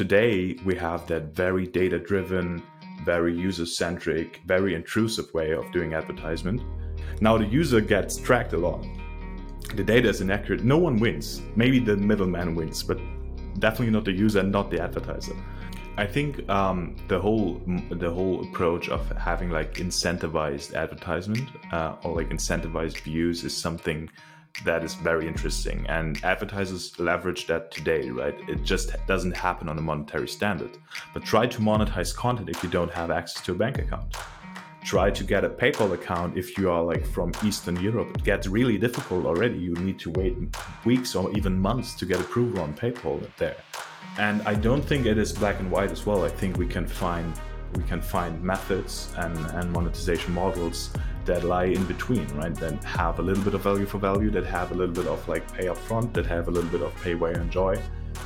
[0.00, 2.62] today we have that very data driven,
[3.04, 6.62] very user centric, very intrusive way of doing advertisement.
[7.20, 8.82] Now the user gets tracked a lot.
[9.74, 10.64] The data is inaccurate.
[10.64, 11.42] No one wins.
[11.54, 12.98] Maybe the middleman wins, but
[13.58, 15.36] definitely not the user and not the advertiser.
[15.98, 17.60] I think um, the whole
[17.90, 24.08] the whole approach of having like incentivized advertisement uh, or like incentivized views is something
[24.64, 25.86] that is very interesting.
[25.88, 28.34] And advertisers leverage that today right?
[28.48, 30.76] It just doesn't happen on a monetary standard.
[31.14, 34.16] But try to monetize content if you don't have access to a bank account.
[34.84, 38.16] Try to get a paypal account if you are like from eastern europe.
[38.16, 39.58] It gets really difficult already.
[39.58, 40.36] You need to wait
[40.84, 43.56] weeks or even months to get approval on paypal there.
[44.18, 46.24] And i don't think it is black and white as well.
[46.24, 47.32] I think we can find
[47.76, 50.90] we can find methods and, and monetization models
[51.30, 52.54] that lie in between, right?
[52.56, 55.26] That have a little bit of value for value, that have a little bit of
[55.28, 57.80] like pay up front, that have a little bit of pay where you enjoy.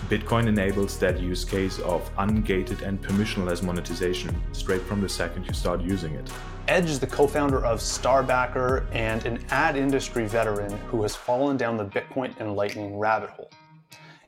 [0.08, 5.52] Bitcoin enables that use case of ungated and permissionless monetization straight from the second you
[5.52, 6.32] start using it.
[6.66, 11.58] Egge is the co founder of Starbackr and an ad industry veteran who has fallen
[11.58, 13.50] down the Bitcoin and Lightning rabbit hole.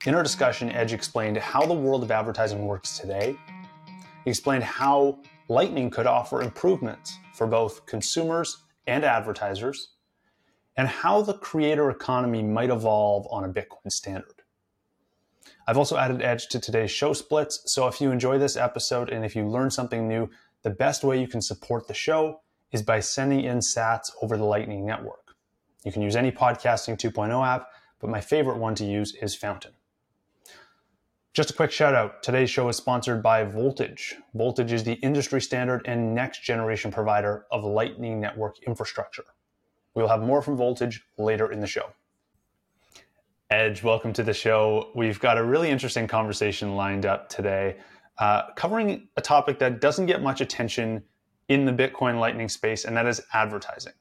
[0.05, 3.37] In our discussion, Egge explained how the world of advertising works today.
[4.25, 9.91] He explained how Lightning could offer improvements for both consumers and advertisers,
[10.77, 14.43] and how the creator economy might evolve on a Bitcoin standard.
[15.67, 19.25] I've also added Egge to today's show splits, so if you enjoy this episode and
[19.25, 20.31] if you learn something new,
[20.63, 22.41] the best way you can support the show
[22.73, 25.35] is by sending in sats over the Lightning Network.
[25.85, 27.69] You can use any Podcasting 2.0 app,
[28.01, 29.73] but my favorite one to use is Fountain.
[31.37, 34.15] Just a quick shout out today's show is sponsored by Voltage.
[34.33, 39.25] Voltage is the industry standard and next generation provider of Lightning Network infrastructure.
[39.95, 41.91] We will have more from Voltage later in the show.
[43.53, 44.89] Egge, welcome to the show.
[44.95, 47.77] We've got a really interesting conversation lined up today,
[48.17, 51.03] uh, covering a topic that doesn't get much attention
[51.51, 53.93] in the Bitcoin Lightning space, and that is advertising.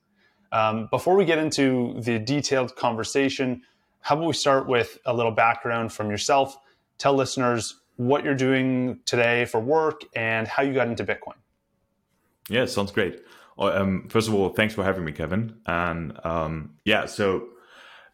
[0.53, 3.61] Um, before we get into the detailed conversation,
[3.99, 6.58] how about we start with a little background from yourself?
[6.98, 11.36] Tell listeners what you're doing today for work and how you got into Bitcoin.
[12.50, 13.22] Yeah, sounds great.
[13.58, 15.56] Um, first of all, thanks for having me, Kevin.
[15.66, 17.48] And um, yeah, so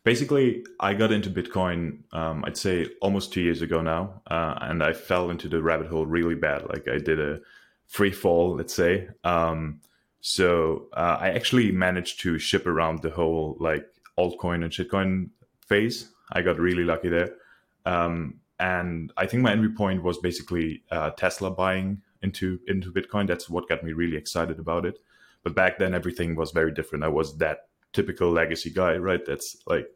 [0.04, 4.84] basically, I got into Bitcoin, um, I'd say almost two years ago now, uh, and
[4.84, 6.70] I fell into the rabbit hole really bad.
[6.70, 7.40] Like I did a
[7.88, 9.10] free fall, let's say.
[9.24, 9.82] Um,
[10.22, 13.86] so uh, I actually managed to ship around the whole like
[14.18, 15.30] altcoin and shitcoin
[15.68, 16.10] phase.
[16.32, 17.36] I got really lucky there.
[17.86, 23.28] Um, and I think my entry point was basically uh, Tesla buying into into Bitcoin.
[23.28, 25.00] That's what got me really excited about it.
[25.44, 27.04] But back then, everything was very different.
[27.04, 29.26] I was that typical legacy guy, right?
[29.26, 29.88] That's like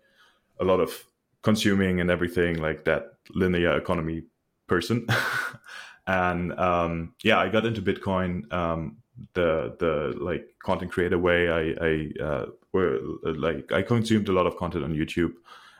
[0.59, 1.05] a lot of
[1.43, 4.23] consuming and everything, like that linear economy
[4.65, 5.05] person.
[6.07, 8.97] and um, yeah, I got into Bitcoin um,
[9.35, 11.49] the the like content creator way.
[11.49, 15.33] I I uh, were like I consumed a lot of content on YouTube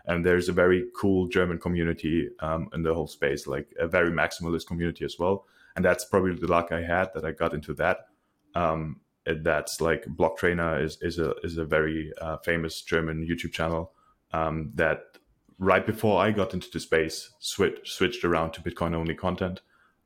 [0.08, 4.12] and there's a very cool German community um, in the whole space, like a very
[4.12, 5.46] maximalist community as well.
[5.76, 8.08] And that's probably the luck I had that I got into that.
[8.54, 13.92] Um, that's like Blocktrainer is is a is a very uh, famous German YouTube channel
[14.32, 15.18] um, that
[15.58, 19.62] right before I got into the space switch, switched around to Bitcoin only content.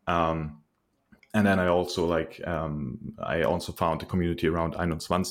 [0.07, 0.61] Um,
[1.33, 5.23] and then I also like um, I also found a community around 21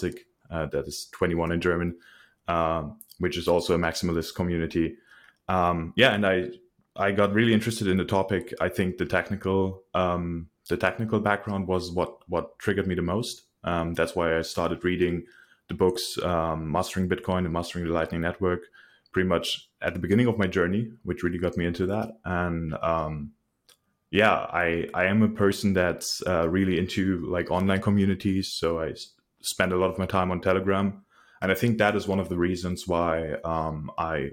[0.51, 1.97] uh, that is 21 in German,
[2.47, 4.97] um, which is also a maximalist community.
[5.49, 6.51] Um, yeah, and I
[6.97, 8.53] I got really interested in the topic.
[8.61, 13.43] I think the technical um, the technical background was what what triggered me the most.
[13.65, 15.25] Um, that's why I started reading
[15.69, 18.63] the books um, Mastering Bitcoin and Mastering the Lightning Network
[19.13, 22.19] pretty much at the beginning of my journey, which really got me into that.
[22.25, 23.33] And um,
[24.11, 28.95] yeah, I I am a person that's uh, really into like online communities, so I
[29.41, 31.05] spend a lot of my time on Telegram
[31.41, 34.33] and I think that is one of the reasons why um, I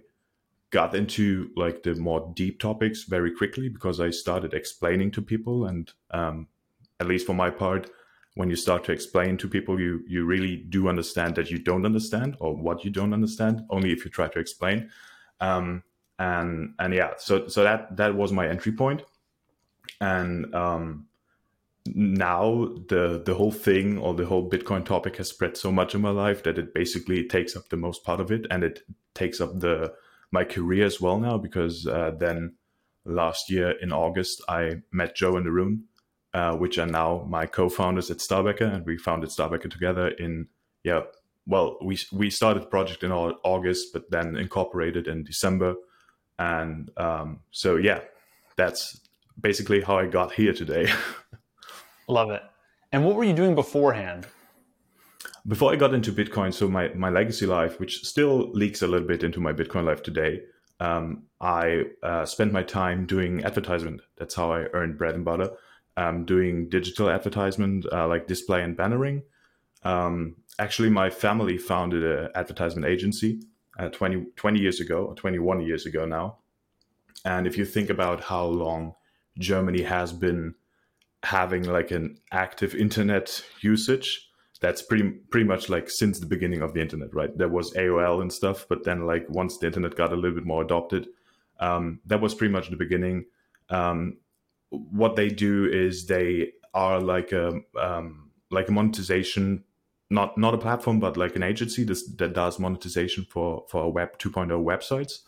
[0.71, 5.65] got into like the more deep topics very quickly because I started explaining to people,
[5.65, 6.47] and um,
[6.99, 7.89] at least for my part,
[8.33, 11.85] when you start to explain to people, you you really do understand that you don't
[11.85, 13.61] understand or what you don't understand.
[13.69, 14.89] Only if you try to explain.
[15.39, 15.83] Um,
[16.17, 19.03] and and yeah, so so that that was my entry point,
[20.01, 21.07] and um,
[21.93, 26.01] now the the whole thing or the whole bitcoin topic has spread so much in
[26.01, 28.79] my life that it basically takes up the most part of it and it
[29.13, 29.93] takes up the
[30.31, 32.55] my career as well now because uh, then
[33.05, 35.83] last year in august i met joe and arun
[36.33, 40.47] uh, which are now my co-founders at starbackr and we founded starbackr together in
[40.83, 41.01] yeah
[41.45, 45.75] well we we started the project in august but then incorporated in december
[46.39, 47.99] and um, so yeah
[48.57, 48.99] that's
[49.39, 50.91] basically how I got here today.
[52.07, 52.43] Love it.
[52.91, 54.27] And what were you doing beforehand?
[55.47, 59.07] Before I got into Bitcoin, so my, my legacy life, which still leaks a little
[59.07, 60.41] bit into my Bitcoin life today,
[60.79, 64.01] um, I uh, spent my time doing advertisement.
[64.17, 65.51] That's how I earned bread and butter.
[65.97, 69.23] Um, doing digital advertisement uh, like display and bannering.
[69.83, 73.41] Um, actually, my family founded an advertisement agency
[73.79, 76.37] uh, 20, 20 years ago, or 21 years ago now.
[77.23, 78.95] And if you think about how long
[79.39, 80.55] Germany has been
[81.25, 84.29] having like an active internet usage,
[84.61, 87.35] that's pretty pretty much like since the beginning of the internet, right?
[87.35, 90.45] There was AOL and stuff, but then like once the internet got a little bit
[90.45, 91.07] more adopted,
[91.59, 93.25] um, that was pretty much the beginning.
[93.69, 94.17] Um,
[94.69, 99.63] what they do is they are like a um, like a monetization,
[100.11, 104.63] not not a platform, but like an agency that does monetization for for Web 2.0
[104.63, 105.19] websites.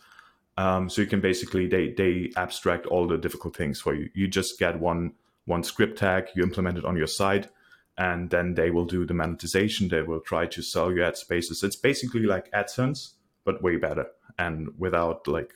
[0.56, 4.10] Um, so you can basically they they abstract all the difficult things for you.
[4.14, 5.12] You just get one
[5.48, 7.48] one script tag, you implement it on your site
[7.96, 9.88] and then they will do the monetization.
[9.88, 11.62] They will try to sell you ad spaces.
[11.64, 13.14] It's basically like AdSense,
[13.44, 14.06] but way better
[14.38, 15.52] and without like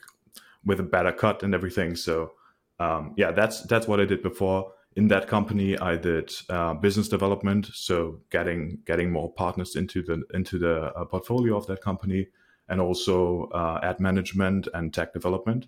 [0.65, 1.95] with a better cut and everything.
[1.95, 2.33] So
[2.79, 4.73] um, yeah, that's that's what I did before.
[4.95, 10.23] In that company, I did uh, business development, so getting getting more partners into the
[10.33, 12.27] into the uh, portfolio of that company,
[12.67, 15.67] and also uh, ad management and tech development.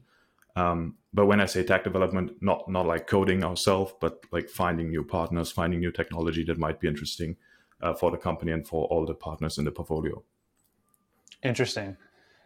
[0.56, 4.90] Um, but when I say tech development, not not like coding ourselves, but like finding
[4.90, 7.38] new partners, finding new technology that might be interesting
[7.81, 10.24] uh, for the company and for all the partners in the portfolio.
[11.44, 11.98] Interesting.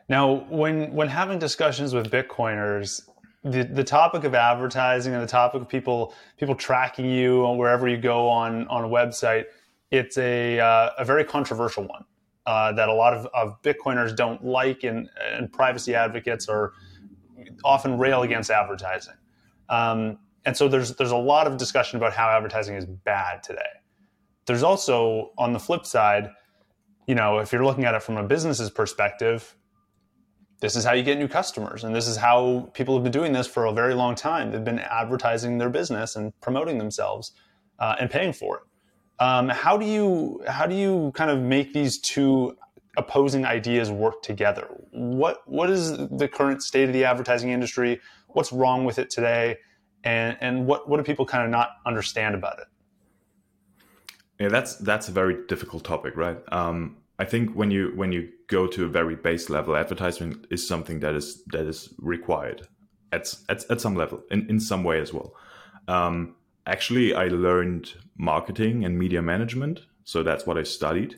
[0.08, 3.02] Now, when when having discussions with Bitcoiners,
[3.44, 7.98] the, the topic of advertising and the topic of people people tracking you wherever you
[7.98, 9.46] go on on a website,
[9.92, 12.06] it's a uh, a very controversial one
[12.46, 16.74] uh, that a lot of, of Bitcoiners don't like, and, and privacy advocates are
[17.64, 19.16] often rail against advertising.
[19.70, 23.62] Um, and so there's there's a lot of discussion about how advertising is bad today.
[24.46, 26.32] There's also on the flip side,
[27.08, 29.56] you know, if you're looking at it from a business's perspective,
[30.60, 33.32] this is how you get new customers, and this is how people have been doing
[33.32, 34.52] this for a very long time.
[34.52, 37.34] They've been advertising their business and promoting themselves
[37.80, 38.64] uh, and paying for it.
[39.24, 42.58] Um, how do you how do you kind of make these two
[43.00, 44.68] opposing ideas work together.
[44.92, 48.00] What what is the current state of the advertising industry?
[48.28, 49.58] What's wrong with it today?
[50.04, 52.68] And and what what do people kind of not understand about it?
[54.40, 56.38] Yeah, that's that's a very difficult topic, right?
[56.52, 60.68] Um, I think when you when you go to a very base level, advertisement is
[60.68, 62.68] something that is that is required
[63.12, 65.34] at at, at some level in, in some way as well.
[65.88, 66.36] Um,
[66.66, 71.16] actually, I learned marketing and media management, so that's what I studied.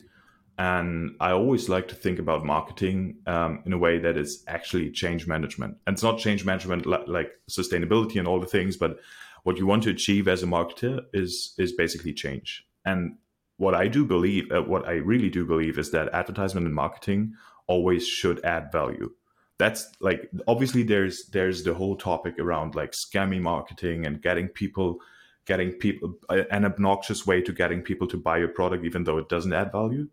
[0.58, 4.90] And I always like to think about marketing um, in a way that is actually
[4.90, 5.76] change management.
[5.86, 8.98] And it's not change management like, like sustainability and all the things, but
[9.44, 12.64] what you want to achieve as a marketer is is basically change.
[12.84, 13.16] And
[13.56, 17.34] what I do believe, uh, what I really do believe, is that advertisement and marketing
[17.66, 19.10] always should add value.
[19.58, 24.98] That's like obviously there's there's the whole topic around like scammy marketing and getting people
[25.44, 29.28] getting people an obnoxious way to getting people to buy your product even though it
[29.28, 30.08] doesn't add value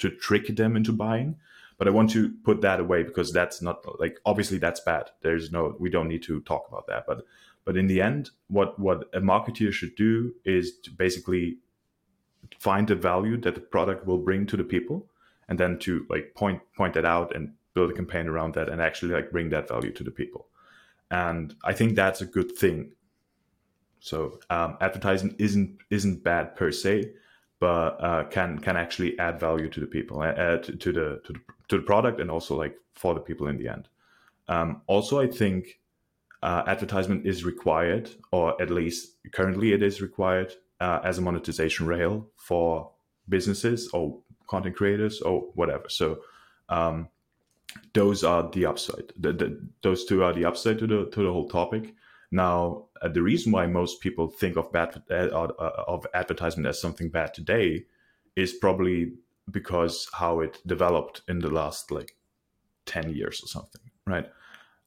[0.00, 1.36] to trick them into buying
[1.78, 5.10] but i want to put that away because that's not like obviously that's bad.
[5.22, 7.24] There's no we don't need to talk about that but
[7.64, 11.58] but in the end what what a marketer should do is to basically
[12.58, 15.06] find the value that the product will bring to the people
[15.48, 18.80] and then to like point point that out and build a campaign around that and
[18.80, 20.48] actually like bring that value to the people.
[21.10, 22.92] And i think that's a good thing.
[24.00, 27.12] So um, advertising isn't isn't bad per se
[27.60, 31.32] but uh, can can actually add value to the people, uh, to, to, the to
[31.34, 33.88] the to the product, and also like for the people in the end.
[34.48, 35.78] Um, also, I think
[36.42, 41.86] uh, advertisement is required, or at least currently it is required uh, as a monetization
[41.86, 42.90] rail for
[43.28, 45.88] businesses or content creators or whatever.
[45.88, 46.20] So.
[46.68, 47.08] Um,
[47.92, 49.12] those are the upside.
[49.16, 51.94] The, the, those two are the upside to the to the whole topic.
[52.30, 56.80] Now, uh, the reason why most people think of bad uh, uh, of advertisement as
[56.80, 57.84] something bad today
[58.36, 59.14] is probably
[59.50, 62.16] because how it developed in the last like
[62.86, 64.30] 10 years or something right?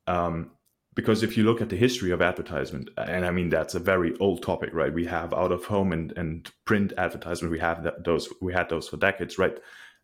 [0.08, 0.52] Um,
[0.96, 4.16] because if you look at the history of advertisement and i mean that's a very
[4.20, 4.94] old topic right?
[4.94, 7.52] We have out of home and, and print advertisement.
[7.52, 9.58] We have that, those we had those for decades right?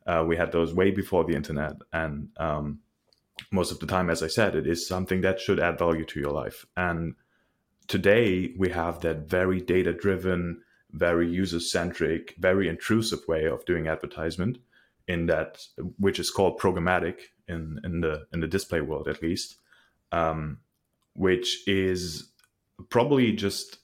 [0.05, 1.75] Uh, we had those way before the internet.
[1.93, 2.79] And um,
[3.51, 6.19] most of the time as i said it is something that should add value to
[6.19, 6.65] your life.
[6.75, 7.15] And
[7.89, 13.87] today we have that very data driven, very user centric, very intrusive way of doing
[13.87, 14.59] advertisement
[15.07, 15.57] in that
[15.97, 17.15] which is called programmatic
[17.49, 19.57] in, in the in the display world at least,
[20.13, 20.59] um,
[21.13, 22.31] which is
[22.89, 23.79] probably just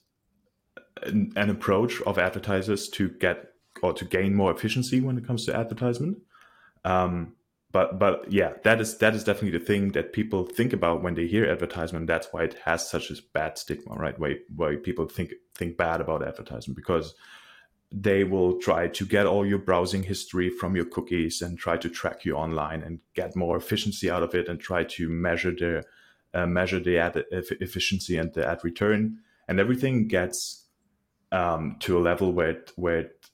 [1.02, 3.48] an, an, approach of advertisers to get
[3.82, 6.16] or to gain more efficiency when it comes to advertisement.
[6.84, 7.34] Um,
[7.72, 11.14] but but yeah, that is that is definitely the thing that people think about when
[11.14, 12.06] they hear advertisement.
[12.06, 14.18] That's why it has such a bad stigma, right?
[14.18, 17.14] Why why people think think bad about advertisement because
[17.92, 21.88] they will try to get all your browsing history from your cookies and try to
[21.88, 25.84] track you online and get more efficiency out of it and try to measure the
[26.34, 29.18] uh, measure the ad efficiency and the ad return
[29.48, 30.64] and everything gets
[31.32, 33.30] um, to a level where it, where it,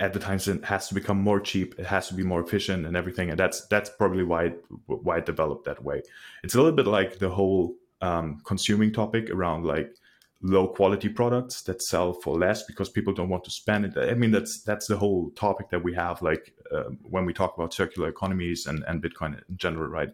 [0.00, 3.38] advertising has to become more cheap it has to be more efficient and everything and
[3.38, 6.02] that's that's probably why it, why it developed that way
[6.42, 9.94] it's a little bit like the whole um, consuming topic around like
[10.42, 13.96] low quality products that sell for less because people don't want to spend it.
[13.96, 17.56] I mean, that's that's the whole topic that we have, like uh, when we talk
[17.56, 20.10] about circular economies and, and Bitcoin in general, right?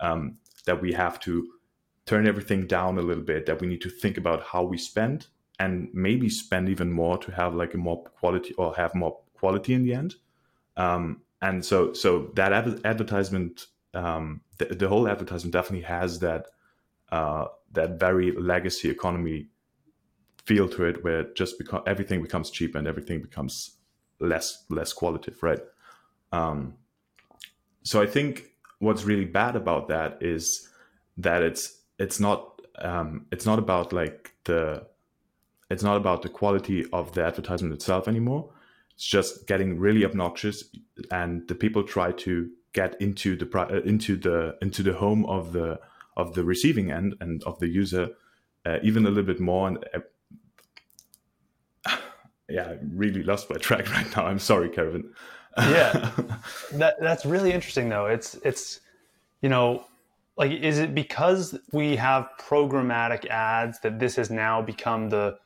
[0.00, 1.48] Um, that we have to
[2.04, 3.46] turn everything down a little bit.
[3.46, 7.30] That we need to think about how we spend and maybe spend even more to
[7.32, 10.14] have like a more quality or have more quality in the end.
[10.76, 12.52] Um, and so, so that
[12.84, 16.46] advertisement, um, the, whole advertisement definitely has that
[17.10, 19.48] uh, that very legacy economy
[20.46, 23.76] feel to it where just because everything becomes cheaper and everything becomes
[24.18, 25.60] less less qualitative right
[26.32, 26.74] um,
[27.82, 28.44] so i think
[28.78, 30.68] what's really bad about that is
[31.16, 34.86] that it's it's not um, it's not about like the
[35.70, 38.51] it's not about the quality of the advertisement itself anymore
[38.94, 40.64] it's just getting really obnoxious
[41.10, 45.52] and the people try to get into the uh, into the into the home of
[45.52, 45.78] the
[46.16, 48.08] of the receiving end and of the user
[48.64, 50.00] uh, even a little bit more and uh,
[52.48, 54.26] yeah, I really lost my track right now.
[54.26, 55.12] I'm sorry, Kevin.
[55.58, 56.10] yeah,
[56.72, 58.06] that that's really interesting though.
[58.06, 58.80] It's it's
[59.40, 59.84] you know
[60.36, 65.38] like is it because we have programmatic ads that this has now become the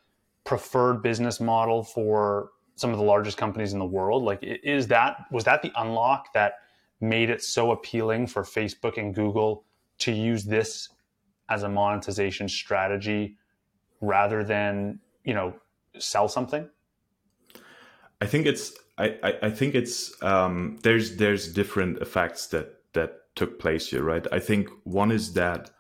[0.45, 5.25] preferred business model for some of the largest companies in the world like is that
[5.31, 6.55] was that the unlock that
[7.01, 9.65] made it so appealing for facebook and google
[9.99, 10.89] to use this
[11.49, 13.37] as a monetization strategy
[14.01, 15.55] rather than you know
[15.99, 16.69] sell something
[18.21, 23.35] I think it's I, I, I think it's um, there's there's different effects that that
[23.35, 24.27] took place here, right?
[24.33, 25.71] I think one is that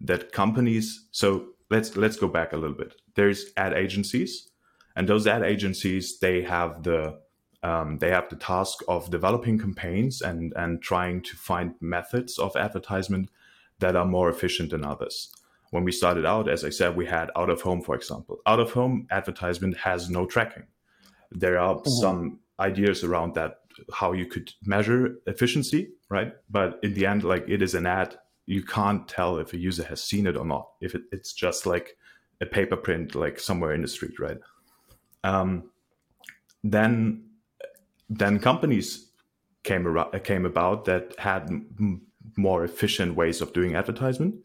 [0.00, 1.06] that companies.
[1.12, 2.94] So let's let's go back a little bit.
[3.14, 4.50] There's ad agencies,
[4.96, 7.18] and those ad agencies they have the
[7.62, 12.56] um, they have the task of developing campaigns and and trying to find methods of
[12.56, 13.30] advertisement
[13.78, 15.30] that are more efficient than others.
[15.70, 18.38] When we started out, as I said, we had out of home, for example.
[18.46, 20.66] Out of home advertisement has no tracking
[21.34, 21.90] there are mm-hmm.
[21.90, 23.58] some ideas around that
[23.92, 26.32] how you could measure efficiency, right?
[26.48, 29.84] But in the end, like it is an ad, you can't tell if a user
[29.84, 30.68] has seen it or not.
[30.80, 31.96] If it, it's just like
[32.40, 34.38] a paper print, like somewhere in the street, right?
[35.24, 35.70] Um,
[36.62, 37.24] then,
[38.08, 39.10] then companies
[39.64, 41.50] came around, came about that had
[42.36, 44.36] more efficient ways of doing advertisement,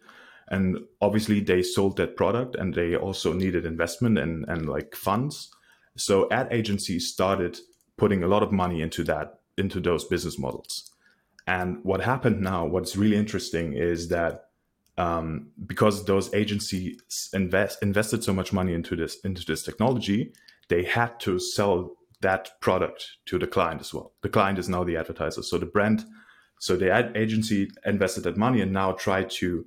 [0.47, 5.51] and obviously they sold that product, and they also needed investment and and like funds
[5.99, 7.59] so ad agencies started
[7.97, 10.91] putting a lot of money into that, into those business models.
[11.45, 14.45] And what happened now, what's really interesting is that
[14.97, 20.33] um, because those agencies invest, invested so much money into this into this technology,
[20.69, 24.13] they had to sell that product to the client as well.
[24.21, 25.43] The client is now the advertiser.
[25.43, 26.05] So the brand,
[26.59, 29.65] so the ad agency invested that money and now try to,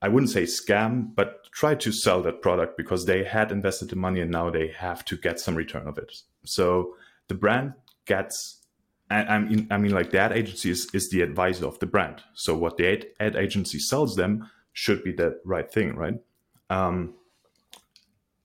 [0.00, 3.96] I wouldn't say scam, but try to sell that product because they had invested the
[3.96, 6.12] money and now they have to get some return of it.
[6.44, 6.94] So
[7.26, 7.74] the brand
[8.06, 8.64] gets,
[9.10, 12.22] I mean, I mean, like the ad agency is, is the advisor of the brand.
[12.34, 16.14] So what the ad, ad agency sells them should be the right thing, right?
[16.70, 17.14] Um,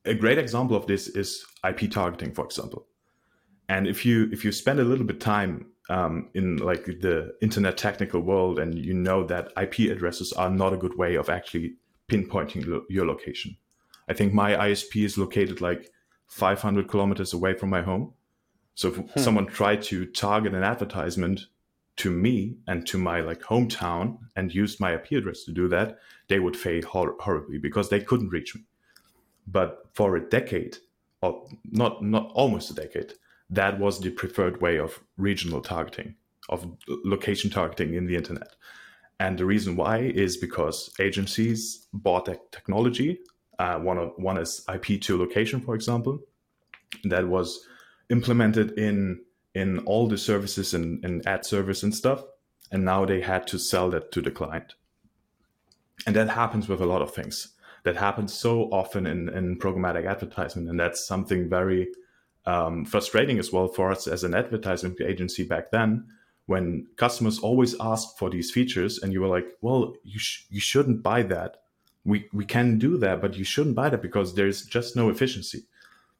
[0.04, 2.86] a great example of this is IP targeting, for example.
[3.68, 7.76] And if you if you spend a little bit time um, in like the internet
[7.78, 11.74] technical world, and you know that IP addresses are not a good way of actually
[12.08, 13.56] pinpointing lo- your location.
[14.08, 15.90] I think my ISP is located like
[16.26, 18.12] 500 kilometers away from my home.
[18.74, 19.20] So if hmm.
[19.20, 21.46] someone tried to target an advertisement
[21.96, 25.98] to me and to my like hometown and used my IP address to do that,
[26.28, 28.62] they would fail hor- horribly because they couldn't reach me.
[29.46, 30.78] But for a decade,
[31.22, 33.14] or not not almost a decade,
[33.50, 36.14] that was the preferred way of regional targeting,
[36.48, 36.66] of
[37.04, 38.56] location targeting in the internet.
[39.20, 43.20] And the reason why is because agencies bought that technology.
[43.58, 46.18] Uh, one of one is IP to location, for example,
[47.04, 47.66] that was
[48.10, 49.20] implemented in
[49.54, 52.24] in all the services and, and ad service and stuff.
[52.72, 54.74] And now they had to sell that to the client.
[56.06, 57.53] And that happens with a lot of things.
[57.84, 60.68] That happens so often in, in programmatic advertisement.
[60.68, 61.88] And that's something very
[62.46, 66.06] um, frustrating as well for us as an advertising agency back then
[66.46, 70.60] when customers always asked for these features and you were like, well, you, sh- you
[70.60, 71.62] shouldn't buy that.
[72.04, 75.64] We, we can do that, but you shouldn't buy that because there's just no efficiency.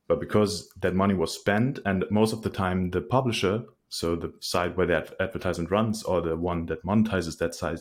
[0.09, 4.33] But because that money was spent and most of the time the publisher, so the
[4.41, 7.81] site where that advertisement runs or the one that monetizes that site,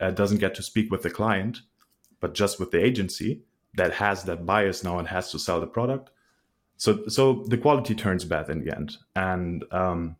[0.00, 1.60] uh, doesn't get to speak with the client,
[2.20, 3.42] but just with the agency
[3.74, 6.10] that has that bias now and has to sell the product.
[6.78, 8.96] So, so the quality turns bad in the end.
[9.14, 10.16] And, um,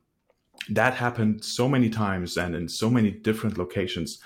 [0.70, 4.18] that happened so many times and in so many different locations.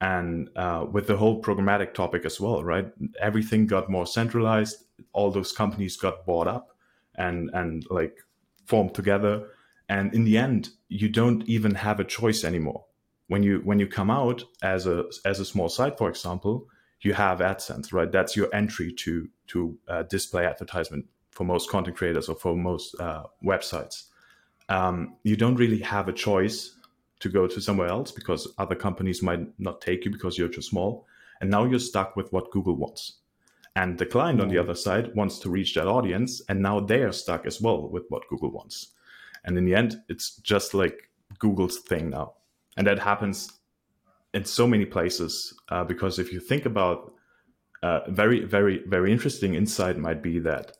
[0.00, 2.90] And uh, with the whole programmatic topic as well right?
[3.20, 4.84] Everything got more centralized.
[5.12, 6.76] All those companies got bought up
[7.16, 8.18] and and like
[8.66, 9.48] formed together.
[9.88, 12.84] And in the end you don't even have a choice anymore.
[13.28, 16.66] When you when you come out as a as a small site for example
[17.02, 21.96] you have adsense right that's your entry to to uh, display advertisement for most content
[21.96, 24.04] creators or for most uh, websites
[24.68, 26.76] um, you don't really have a choice
[27.20, 30.62] to go to somewhere else because other companies might not take you because you're too
[30.62, 31.06] small.
[31.40, 33.18] And now you're stuck with what Google wants.
[33.76, 36.42] And the client on the other side wants to reach that audience.
[36.48, 38.88] And now they are stuck as well with what Google wants.
[39.44, 42.34] And in the end, it's just like Google's thing now.
[42.76, 43.52] And that happens
[44.34, 47.12] in so many places uh, because if you think about
[47.82, 50.76] uh, very, very, very interesting insight might be that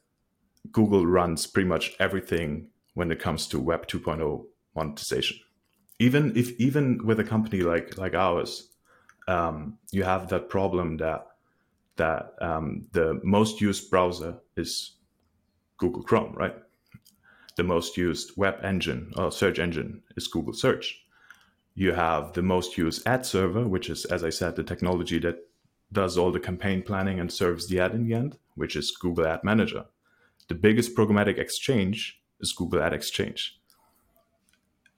[0.71, 4.45] Google runs pretty much everything when it comes to Web 2.0
[4.77, 5.39] monetization.
[5.99, 8.69] Even if even with a company like like ours,
[9.29, 11.27] um, you have that problem that
[11.97, 14.97] that um, the most used browser is
[15.79, 16.55] Google Chrome, right?
[17.57, 21.02] The most used web engine or search engine is Google Search.
[21.75, 25.39] You have the most used ad server, which is, as I said, the technology that
[25.91, 29.27] does all the campaign planning and serves the ad in the end, which is Google
[29.27, 29.87] Ad Manager.
[30.49, 33.59] The biggest programmatic exchange is Google Ad Exchange.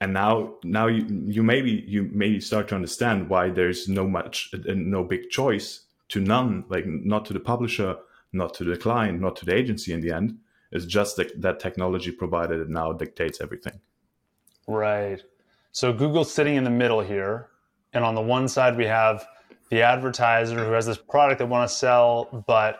[0.01, 4.49] And now, now you, you maybe you maybe start to understand why there's no much,
[4.53, 7.95] uh, no big choice to none, like not to the publisher,
[8.33, 9.93] not to the client, not to the agency.
[9.93, 10.37] In the end,
[10.71, 13.79] it's just that that technology provided it now dictates everything.
[14.67, 15.21] Right.
[15.75, 17.49] So Google's sitting in the middle here,
[17.91, 19.27] and on the one side we have
[19.69, 22.79] the advertiser who has this product they want to sell, but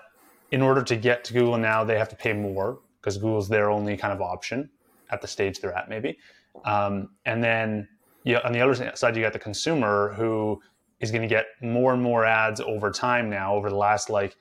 [0.51, 3.69] in order to get to Google now, they have to pay more because Google's their
[3.69, 4.69] only kind of option
[5.11, 6.17] at the stage they're at, maybe.
[6.63, 7.89] Um, and then
[8.23, 10.61] you on the other side, you got the consumer who
[11.01, 14.37] is going to get more and more ads over time now, over the last like,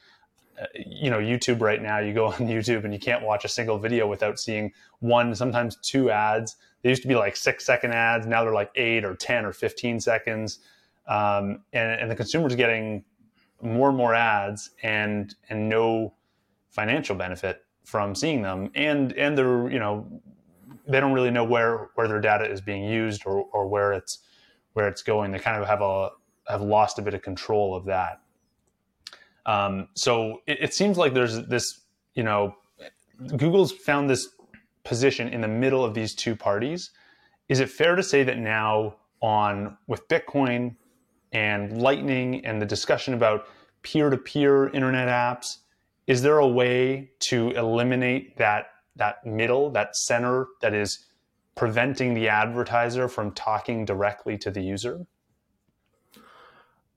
[0.75, 3.79] you know, YouTube right now, you go on YouTube and you can't watch a single
[3.79, 6.57] video without seeing one, sometimes two ads.
[6.83, 8.27] They used to be like six second ads.
[8.27, 10.59] Now they're like eight or 10 or 15 seconds.
[11.07, 13.05] Um, and, and the consumer's getting
[13.62, 16.14] more and more ads and, and no
[16.71, 20.07] financial benefit from seeing them and and they're you know
[20.88, 24.21] they don't really know where where their data is being used or or where it's
[24.73, 26.11] where it's going they kind of have a
[26.49, 28.21] have lost a bit of control of that
[29.47, 31.81] um, so it, it seems like there's this
[32.15, 32.55] you know
[33.37, 34.29] google's found this
[34.85, 36.91] position in the middle of these two parties
[37.49, 40.75] is it fair to say that now on with bitcoin
[41.33, 43.47] and lightning and the discussion about
[43.83, 45.59] peer-to-peer internet apps
[46.07, 51.07] is there a way to eliminate that that middle, that center that is
[51.55, 55.07] preventing the advertiser from talking directly to the user?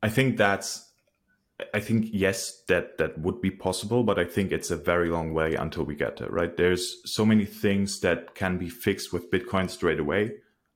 [0.04, 0.87] I think that's
[1.74, 5.34] I think yes, that that would be possible, but I think it's a very long
[5.34, 6.30] way until we get there.
[6.30, 6.56] Right?
[6.56, 10.34] There's so many things that can be fixed with Bitcoin straight away.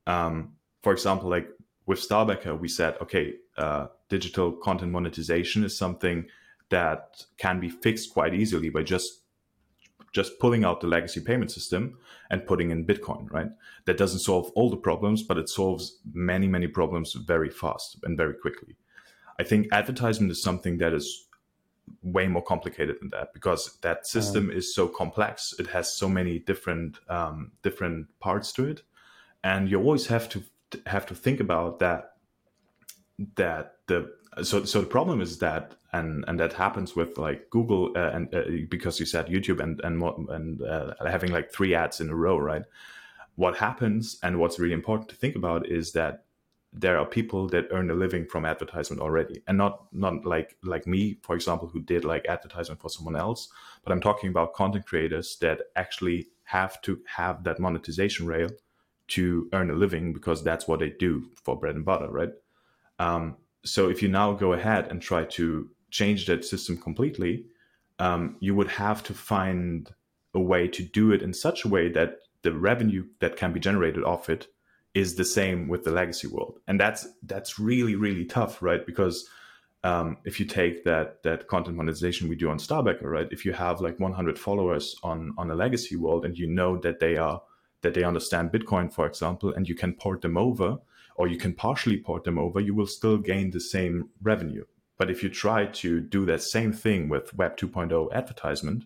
[0.08, 1.50] Um, for example, like
[1.86, 6.26] with Starbackr, we said, okay, uh, digital content monetization is something
[6.70, 9.20] that can be fixed quite easily by just
[10.14, 11.98] just pulling out the legacy payment system
[12.30, 13.50] and putting in Bitcoin, right?
[13.86, 18.18] That doesn't solve all the problems, but it solves many, many problems very fast and
[18.18, 18.76] very quickly.
[19.42, 21.28] I think advertisement is something that is
[22.04, 24.56] way more complicated than that because that system mm.
[24.56, 25.56] is so complex.
[25.58, 28.84] It has so many different um, different parts to it,
[29.44, 30.44] and you always have to
[30.86, 32.12] have to think about that.
[33.36, 37.92] That the so so the problem is that and and that happens with like Google
[37.96, 39.96] uh, and uh, because you said YouTube and and
[40.30, 42.66] and uh, having like three ads in a row, right?
[43.36, 46.26] What happens and what's really important to think about is that
[46.74, 50.88] there are people that earn a living from advertisement already, and not not like like
[50.88, 53.50] me, for example, who did like advertisement for someone else.
[53.84, 58.50] But I'm talking about content creators that actually have to have that monetization rail
[59.10, 62.32] to earn a living because that's what they do for bread and butter, right?
[63.00, 67.46] Um, so if you now go ahead and try to change that system completely,
[68.00, 69.94] um, you would have to find
[70.34, 73.60] a way to do it in such a way that the revenue that can be
[73.60, 74.48] generated off it
[74.94, 78.86] is the same with the legacy world, and that's that's really really tough, right?
[78.86, 79.30] Because
[79.84, 83.28] um, if you take that that content monetization we do on Starbackr, right?
[83.32, 87.00] If you have like 100 followers on on a legacy world, and you know that
[87.00, 87.42] they are
[87.82, 90.78] that they understand Bitcoin, for example, and you can port them over,
[91.16, 94.64] or you can partially port them over, you will still gain the same revenue.
[94.98, 98.86] But if you try to do that same thing with Web 2.0 advertisement,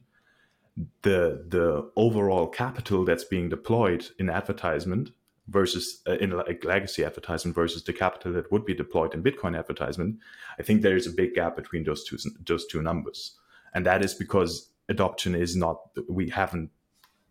[1.01, 5.11] the the overall capital that's being deployed in advertisement
[5.47, 9.57] versus uh, in like legacy advertisement versus the capital that would be deployed in Bitcoin
[9.57, 10.17] advertisement,
[10.59, 13.37] I think there is a big gap between those two those two numbers,
[13.73, 16.71] and that is because adoption is not we haven't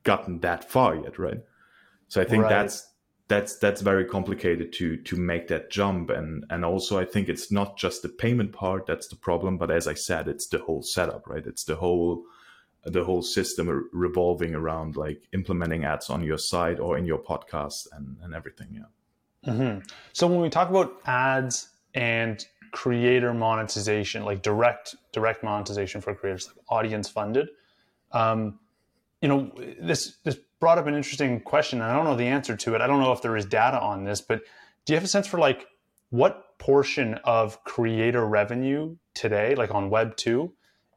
[0.03, 1.41] gotten that far yet, right?
[2.09, 2.51] So I think right.
[2.51, 2.95] that's
[3.29, 7.51] that's that's very complicated to to make that jump and and also i think it's
[7.51, 10.83] not just the payment part that's the problem but as i said it's the whole
[10.83, 12.25] setup right it's the whole
[12.87, 17.87] the whole system revolving around like implementing ads on your site or in your podcast
[17.93, 19.81] and and everything yeah mm-hmm.
[20.13, 26.49] so when we talk about ads and creator monetization like direct direct monetization for creators
[26.49, 27.49] like audience funded
[28.13, 28.59] um,
[29.23, 32.75] you know this this brought up an interesting question i don't know the answer to
[32.75, 34.41] it i don't know if there is data on this but
[34.85, 35.67] do you have a sense for like
[36.11, 40.53] what portion of creator revenue today like on web 2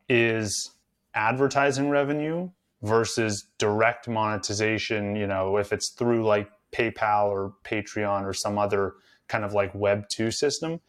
[0.10, 0.72] is
[1.18, 2.50] advertising revenue
[2.84, 8.96] versus direct monetization you know if it's through like paypal or patreon or some other
[9.28, 10.80] kind of like web 2 system.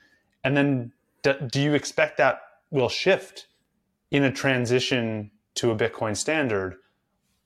[0.45, 3.47] And then do you expect that will shift
[4.11, 6.77] in a transition to a bitcoin standard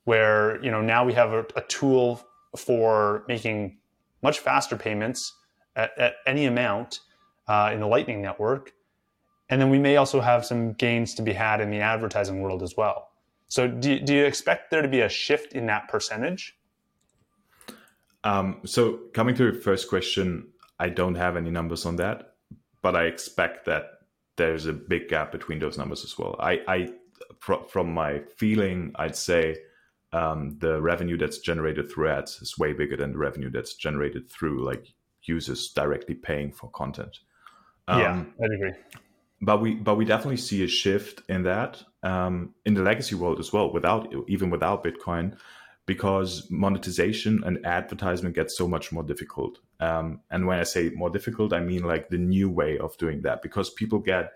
[0.04, 2.20] where you know now we have a, a tool
[2.56, 3.78] for making
[4.22, 5.34] much faster payments
[5.74, 7.00] at, at any amount
[7.48, 8.72] uh, in the Lightning Network,
[9.52, 12.62] and then we may also have some gains to be had in the advertising world
[12.62, 13.10] as well.
[13.48, 16.58] So, do, do you expect there to be a shift in that percentage?
[18.24, 22.36] Um, so, coming to your first question, I don't have any numbers on that,
[22.80, 23.90] but I expect that
[24.36, 26.34] there's a big gap between those numbers as well.
[26.40, 26.88] I, I
[27.38, 29.56] from my feeling, I'd say
[30.14, 34.30] um, the revenue that's generated through ads is way bigger than the revenue that's generated
[34.30, 37.18] through like users directly paying for content.
[37.86, 38.72] Um, yeah, I agree.
[39.44, 43.40] But we but we definitely see a shift in that um, in the legacy world
[43.40, 45.36] as well, without even without Bitcoin,
[45.84, 49.58] because monetization and advertisement gets so much more difficult.
[49.80, 53.22] Um, and when I say more difficult, I mean like the new way of doing
[53.22, 54.32] that, because people get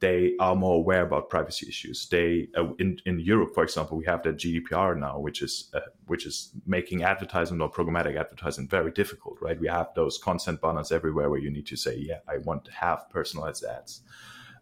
[0.00, 2.08] they are more aware about privacy issues.
[2.08, 5.80] They uh, in in Europe, for example, we have the GDPR now, which is uh,
[6.06, 9.60] which is making advertisement or programmatic advertisement very difficult, right?
[9.60, 12.72] We have those consent banners everywhere where you need to say, "Yeah, I want to
[12.72, 14.02] have personalized ads."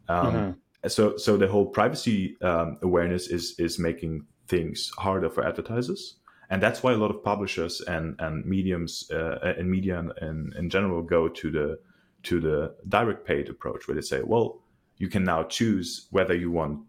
[0.09, 0.89] Um, mm-hmm.
[0.89, 6.17] So so the whole privacy um, awareness is is making things harder for advertisers.
[6.51, 10.69] And that's why a lot of publishers and, and mediums uh, and media in, in
[10.69, 11.79] general go to the
[12.25, 14.61] to the direct paid approach, where they say, well,
[14.99, 16.81] you can now choose whether you want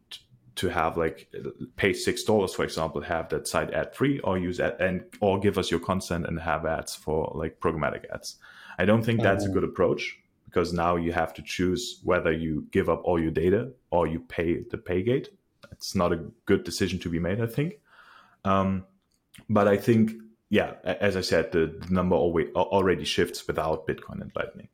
[0.55, 1.29] to have like
[1.75, 5.37] pay six dollars for example have that site ad free or use ad and or
[5.37, 8.37] give us your consent and have ads for like programmatic ads
[8.79, 12.65] i don't think that's a good approach because now you have to choose whether you
[12.71, 15.29] give up all your data or you pay the pay gate
[15.71, 17.79] it's not a good decision to be made i think
[18.45, 18.85] um,
[19.49, 20.11] but i think
[20.49, 24.69] yeah as i said the, the number always, already shifts without bitcoin and lightning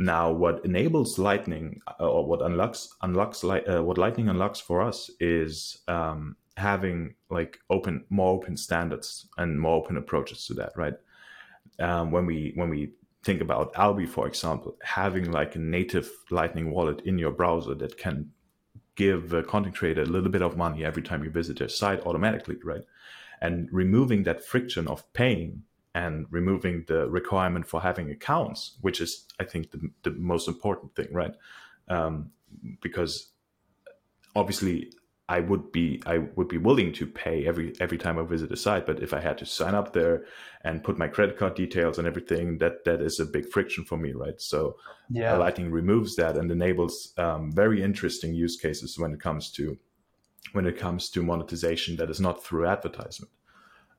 [0.00, 5.10] now, what enables Lightning uh, or what unlocks unlocks uh, what Lightning unlocks for us
[5.20, 10.72] is um, having like open more open standards and more open approaches to that.
[10.76, 10.94] Right?
[11.78, 16.70] Um, when we when we think about Alby, for example, having like a native Lightning
[16.70, 18.30] wallet in your browser that can
[18.94, 22.04] give a content creator a little bit of money every time you visit their site
[22.06, 22.82] automatically, right?
[23.40, 25.62] And removing that friction of paying
[25.94, 30.94] and removing the requirement for having accounts, which is, I think, the, the most important
[30.94, 31.34] thing, right?
[31.88, 32.30] Um,
[32.80, 33.30] because
[34.36, 34.92] obviously,
[35.30, 38.56] I would be I would be willing to pay every every time I visit a
[38.56, 40.24] site, but if I had to sign up there
[40.64, 43.96] and put my credit card details and everything, that that is a big friction for
[43.96, 44.40] me, right?
[44.40, 44.76] So,
[45.08, 45.36] yeah.
[45.36, 49.78] Lightning removes that and enables um, very interesting use cases when it comes to
[50.50, 53.30] when it comes to monetization that is not through advertisement.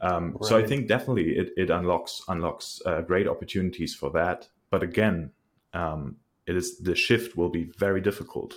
[0.02, 0.44] Um, right.
[0.50, 4.50] So I think definitely it, it unlocks unlocks uh, great opportunities for that.
[4.70, 5.32] But again,
[5.74, 8.56] um, it is the shift will be very difficult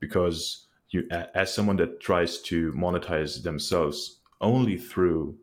[0.00, 5.36] because you, as someone that tries to monetize themselves only through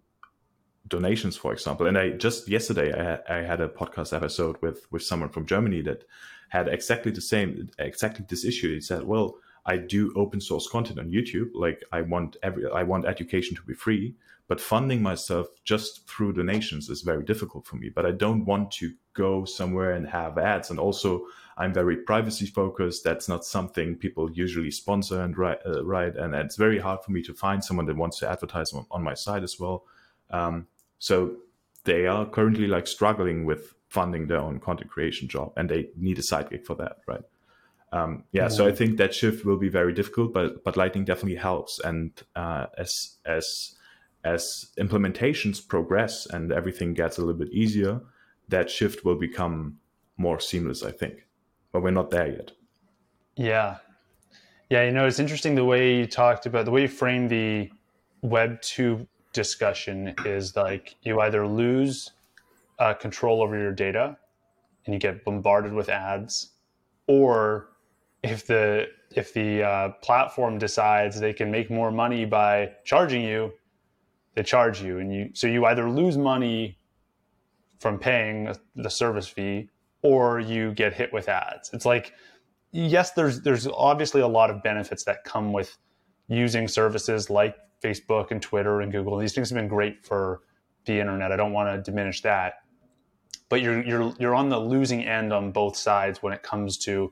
[0.88, 1.88] donations, for example.
[1.88, 5.82] And I just yesterday I, I had a podcast episode with with someone from Germany
[5.84, 6.04] that
[6.50, 8.74] had exactly the same exactly this issue.
[8.74, 9.36] He said, "Well,
[9.66, 11.50] I do open source content on YouTube.
[11.54, 14.16] Like I want every I want education to be free,
[14.48, 17.90] but funding myself just through donations is very difficult for me.
[17.90, 20.70] But I don't want to go somewhere and have ads.
[20.70, 21.26] And also,
[21.62, 23.04] I'm very privacy focused.
[23.04, 25.60] That's not something people usually sponsor and write.
[25.65, 26.15] Uh, write.
[26.15, 29.04] And it's very hard for me to find someone that wants to advertise on, on
[29.04, 29.78] my site as well.
[30.32, 31.38] Um, so
[31.84, 36.17] they are currently like struggling with funding their own content creation job, and they need
[36.17, 37.24] a sidekick for that, right?
[37.93, 41.36] Um, yeah, so I think that shift will be very difficult, but but Lightning definitely
[41.36, 41.80] helps.
[41.80, 43.76] And uh, as as
[44.24, 48.02] as implementations progress and everything gets a little bit easier,
[48.47, 49.78] that shift will become
[50.17, 50.84] more seamless.
[50.84, 51.28] I think,
[51.71, 52.51] but we're not there yet.
[53.36, 53.77] Yeah,
[54.69, 54.84] yeah.
[54.84, 57.71] You know, it's interesting the way you talked about the way you framed the
[58.21, 62.12] Web two discussion is like you either lose
[62.79, 64.17] uh, control over your data
[64.86, 66.51] and you get bombarded with ads,
[67.07, 67.69] or
[68.23, 73.51] if the if the uh, platform decides they can make more money by charging you,
[74.36, 76.77] they charge you, and you so you either lose money
[77.79, 79.69] from paying the service fee
[80.04, 81.70] or you get hit with ads.
[81.74, 82.14] It's like
[82.72, 85.78] yes, there's there's obviously a lot of benefits that come with
[86.28, 89.18] using services like Facebook and Twitter and Google.
[89.18, 90.42] These things have been great for
[90.86, 91.32] the internet.
[91.32, 92.56] I don't want to diminish that,
[93.50, 97.12] but you're you're you're on the losing end on both sides when it comes to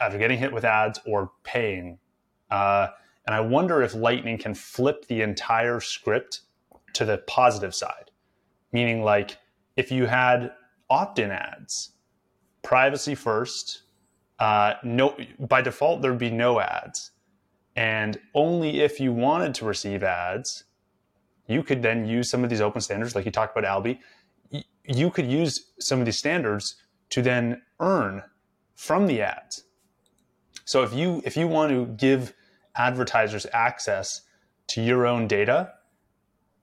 [0.00, 1.98] either getting hit with ads or paying.
[2.50, 2.88] Uh,
[3.26, 6.42] and I wonder if Lightning can flip the entire script
[6.92, 8.10] to the positive side,
[8.72, 9.38] meaning like
[9.76, 10.52] if you had
[10.88, 11.90] opt-in ads,
[12.66, 13.82] privacy first,
[14.40, 17.12] uh, no by default there'd be no ads,
[17.76, 20.64] and only if you wanted to receive ads,
[21.46, 24.00] you could then use some of these open standards, like you talked about Alby.
[24.84, 26.74] You could use some of these standards
[27.10, 28.22] to then earn
[28.74, 29.62] from the ads.
[30.64, 32.34] So if you if you want to give
[32.74, 34.22] advertisers access
[34.72, 35.72] to your own data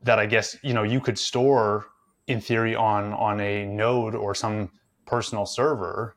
[0.02, 1.86] that I guess you know you could store
[2.28, 4.70] in theory on on a node or some
[5.06, 6.16] personal server,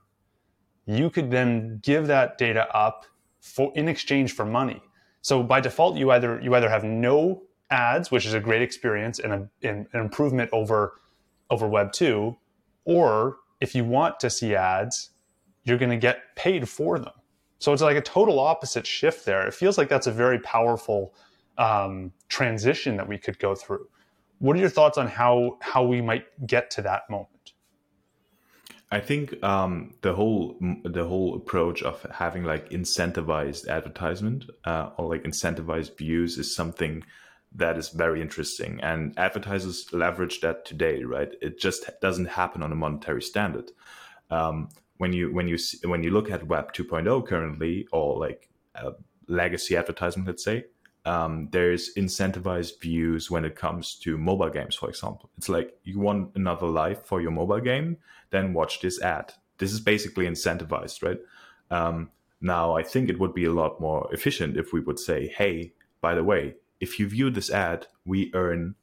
[0.87, 3.07] you could then give that data up
[3.41, 4.83] for in exchange for money.
[5.23, 9.19] So by default, you either you either have no ads, which is a great experience
[9.19, 11.01] and a, an improvement over
[11.51, 12.37] over Web two,
[12.85, 15.11] or if you want to see ads,
[15.65, 17.13] you're going to get paid for them.
[17.59, 19.47] So it's like a total opposite shift there.
[19.47, 21.15] It feels like that's a very powerful
[21.57, 23.89] um, transition that we could go through.
[24.39, 27.31] What are your thoughts on how how we might get to that moment?
[28.91, 35.09] I think um, the whole the whole approach of having like incentivized advertisement uh, or
[35.09, 37.03] like incentivized views is something
[37.53, 41.03] that is very interesting, and advertisers leverage that today.
[41.03, 43.73] Right, it just doesn't happen on a monetary standard.
[44.31, 44.69] Um,
[44.99, 48.49] when you when you when you look at Web 2.0 currently, or like
[49.27, 50.65] legacy advertisement, let's say,
[51.07, 55.31] um, there's incentivized views when it comes to mobile games, for example.
[55.39, 57.99] It's like you want another life for your mobile game,
[58.31, 59.33] then watch this ad.
[59.59, 61.21] This is basically incentivized, right?
[61.71, 65.29] Um, now, I think it would be a lot more efficient if we would say,
[65.29, 68.75] hey, by the way, if you view this ad, we earn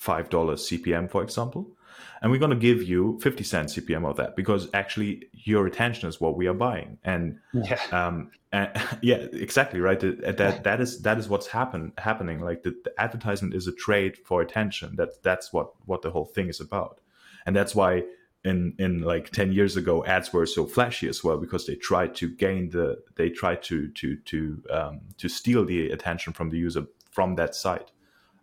[0.00, 1.75] $5 CPM, for example
[2.22, 6.08] and we're going to give you 50 cents cpm of that because actually your attention
[6.08, 6.98] is what we are buying.
[7.04, 7.80] And yeah.
[7.92, 8.70] um and,
[9.02, 10.00] yeah exactly right?
[10.00, 12.40] That that, that is that is what's happen happening.
[12.40, 14.96] Like the, the advertisement is a trade for attention.
[14.96, 17.00] That that's what what the whole thing is about.
[17.44, 18.04] And that's why
[18.44, 22.14] in in like 10 years ago ads were so flashy as well because they tried
[22.16, 26.58] to gain the they tried to to to um, to steal the attention from the
[26.58, 27.90] user from that site.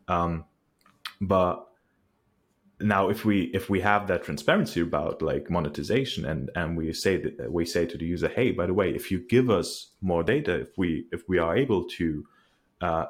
[0.08, 0.46] Um,
[1.22, 1.68] but
[2.84, 7.18] now if we if we have that transparency about like monetization and and we say
[7.18, 10.24] that we say to the user hey by the way if you give us more
[10.24, 12.26] data if we if we are able to
[12.82, 13.06] uh,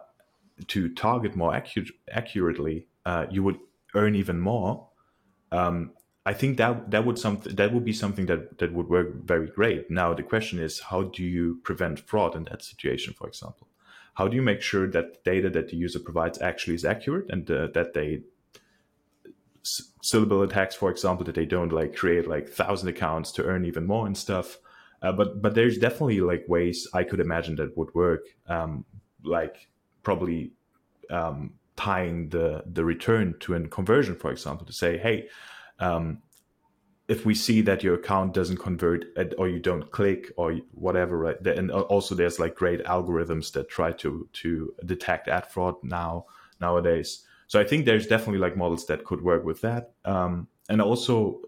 [0.67, 3.59] to target more accurate, accurately uh, you would
[3.95, 4.87] earn even more
[5.51, 5.91] um,
[6.25, 9.47] I think that that would something that would be something that that would work very
[9.47, 9.91] great.
[9.91, 13.13] Now the question is, how do you prevent fraud in that situation?
[13.13, 13.67] For example,
[14.13, 17.25] how do you make sure that the data that the user provides actually is accurate
[17.29, 18.21] and uh, that they
[19.63, 23.85] Sybil attacks, for example, that they don't like create like thousand accounts to earn even
[23.85, 24.59] more and stuff.
[25.01, 28.85] Uh, but but there's definitely like ways I could imagine that would work, um,
[29.23, 29.67] like
[30.01, 30.51] probably
[31.09, 35.27] um, tying the the return to a conversion, for example, to say, hey,
[35.79, 36.21] um,
[37.07, 41.17] if we see that your account doesn't convert at, or you don't click or whatever,
[41.17, 41.45] right?
[41.45, 46.25] And also there's like great algorithms that try to to detect ad fraud now
[46.59, 47.25] nowadays.
[47.47, 49.91] So I think there's definitely like models that could work with that.
[50.05, 51.41] Um, and also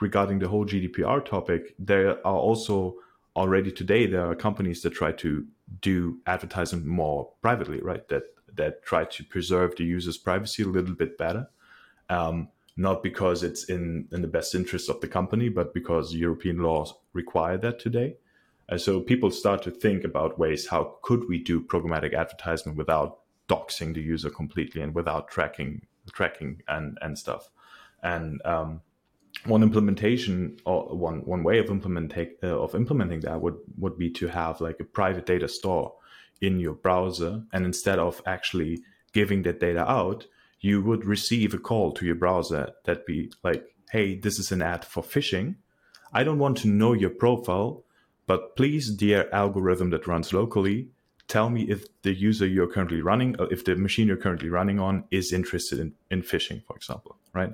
[0.00, 2.96] regarding the whole GDPR topic, there are also
[3.36, 5.46] already today there are companies that try to
[5.80, 8.06] do advertising more privately, right?
[8.08, 11.48] That that try to preserve the user's privacy a little bit better.
[12.08, 16.58] Um, not because it's in, in the best interest of the company, but because European
[16.58, 18.16] laws require that today.
[18.68, 23.20] And so people start to think about ways how could we do programmatic advertisement without
[23.48, 27.50] doxing the user completely and without tracking tracking and and stuff.
[28.02, 28.80] And um,
[29.44, 34.10] one implementation or one one way of implementing uh, of implementing that would would be
[34.10, 35.94] to have like a private data store
[36.40, 38.82] in your browser, and instead of actually
[39.12, 40.26] giving that data out,
[40.60, 44.62] you would receive a call to your browser that be like, "Hey, this is an
[44.62, 45.56] ad for fishing.
[46.12, 47.84] I don't want to know your profile,
[48.26, 50.88] but please, dear algorithm that runs locally,
[51.28, 54.78] tell me if the user you're currently running, or if the machine you're currently running
[54.78, 57.52] on is interested in, in fishing, for example, right?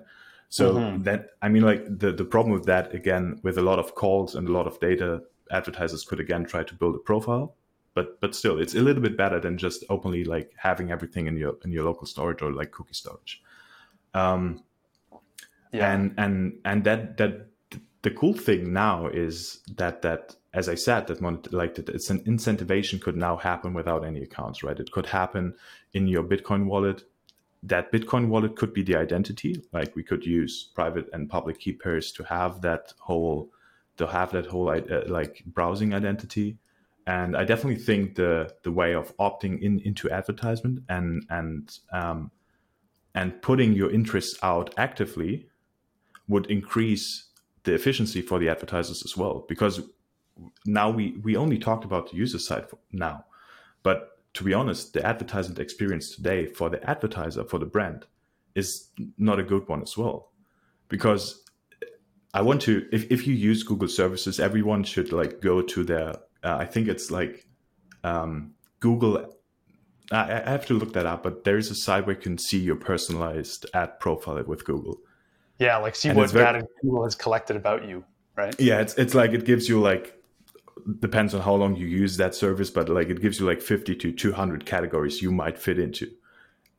[0.48, 1.02] So mm-hmm.
[1.04, 4.34] that I mean, like the the problem with that again, with a lot of calls
[4.34, 7.56] and a lot of data, advertisers could again try to build a profile,
[7.94, 11.38] but but still, it's a little bit better than just openly like having everything in
[11.38, 13.42] your in your local storage or like cookie storage.
[14.12, 14.62] Um,
[15.72, 17.46] yeah, and and and that that
[18.02, 22.20] the cool thing now is that that as I said, that like that it's an
[22.24, 24.78] incentivation could now happen without any accounts, right?
[24.78, 25.54] It could happen
[25.94, 27.04] in your Bitcoin wallet.
[27.62, 29.62] That Bitcoin wallet could be the identity.
[29.72, 33.50] Like we could use private and public key pairs to have that whole
[33.96, 36.58] to have that whole uh, like browsing identity.
[37.06, 42.30] And I definitely think the the way of opting in into advertisement and and um,
[43.14, 45.48] and putting your interests out actively
[46.28, 47.28] would increase
[47.64, 49.80] the efficiency for the advertisers as well because
[50.66, 53.24] now we we only talked about the user side now.
[53.82, 58.06] But to be honest the advertisement experience today for the advertiser for the brand
[58.54, 60.30] is not a good one as well.
[60.88, 61.38] Because
[62.34, 66.14] i want to if, if you use google services everyone should like go to their
[66.42, 67.46] uh, i think it's like
[68.04, 69.36] um, google
[70.10, 72.38] I, I have to look that up but there is a site where you can
[72.38, 74.98] see your personalized ad profile with google.
[75.58, 78.04] Yeah, like see and what very, Google has collected about you,
[78.36, 78.54] right?
[78.58, 80.20] Yeah, it's it's like it gives you like
[81.00, 83.94] depends on how long you use that service, but like it gives you like 50
[83.96, 86.10] to 200 categories you might fit into.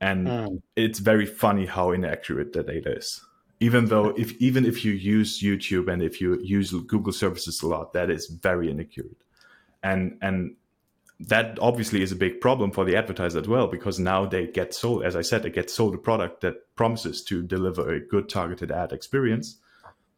[0.01, 0.61] And mm.
[0.75, 3.21] it's very funny how inaccurate the data is.
[3.59, 7.67] Even though if even if you use YouTube and if you use Google services a
[7.67, 9.17] lot, that is very inaccurate.
[9.81, 10.55] And and
[11.19, 14.73] that obviously is a big problem for the advertiser as well because now they get
[14.73, 18.27] sold as i said they get sold a product that promises to deliver a good
[18.27, 19.57] targeted ad experience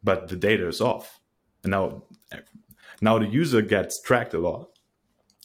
[0.02, 1.20] but the data is off
[1.62, 2.02] and now
[3.00, 4.70] now the user gets tracked a lot.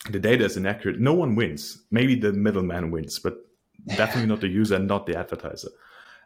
[0.10, 1.00] The data is inaccurate.
[1.00, 1.84] No one wins.
[1.92, 3.38] Maybe the middleman wins but
[3.88, 5.70] definitely not the user and not the advertiser.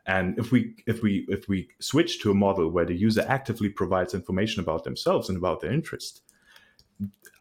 [0.08, 3.70] And if we if we if we switch to a model where the user actively
[3.70, 6.22] provides information about themselves and about their interest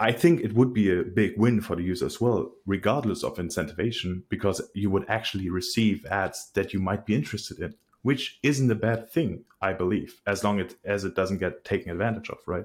[0.01, 3.37] I think it would be a big win for the user as well, regardless of
[3.37, 8.71] incentivation, because you would actually receive ads that you might be interested in, which isn't
[8.71, 12.39] a bad thing, I believe, as long it, as it doesn't get taken advantage of,
[12.47, 12.65] right?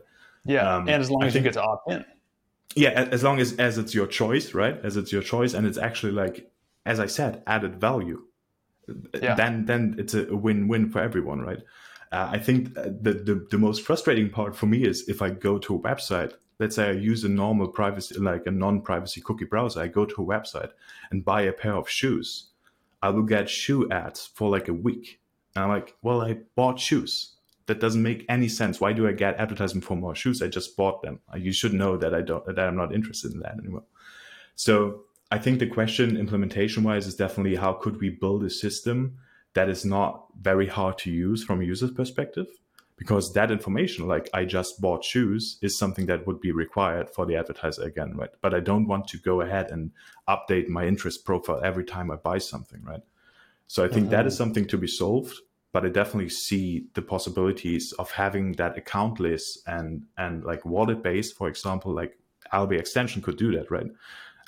[0.50, 2.06] Yeah, um, and as long I as think, you get to opt in.
[2.76, 4.80] Yeah, as long as as it's your choice, right?
[4.84, 6.52] As it's your choice, and it's actually like,
[6.86, 8.24] as I said, added value.
[9.22, 9.36] Yeah.
[9.36, 11.60] Then then it's a win-win for everyone, right?
[12.12, 15.60] Uh, I think the, the the most frustrating part for me is if I go
[15.60, 19.82] to a website let's say I use a normal privacy, like a non-privacy cookie browser,
[19.82, 20.72] I go to a website
[21.10, 22.48] and buy a pair of shoes.
[23.02, 25.22] I will get shoe ads for like a week.
[25.56, 27.36] And I'm like, well, I bought shoes.
[27.70, 28.82] That doesn't make any sense.
[28.82, 30.42] Why do I get advertisement for more shoes?
[30.42, 31.20] I just bought them.
[31.38, 33.84] You should know that I don't that I'm not interested in that anymore.
[34.56, 39.18] So I think the question implementation wise is definitely how could we build a system
[39.54, 42.48] that is not very hard to use from a user's perspective
[42.98, 47.26] because that information like i just bought shoes is something that would be required for
[47.26, 49.92] the advertiser again right but i don't want to go ahead and
[50.28, 53.02] update my interest profile every time i buy something right
[53.68, 54.12] so i think mm-hmm.
[54.12, 54.44] that is mm-hmm.
[54.44, 55.36] something to be solved
[55.72, 61.02] but i definitely see the possibilities of having that account list and and like wallet
[61.04, 62.18] based for example like
[62.52, 63.88] alby extension could do that right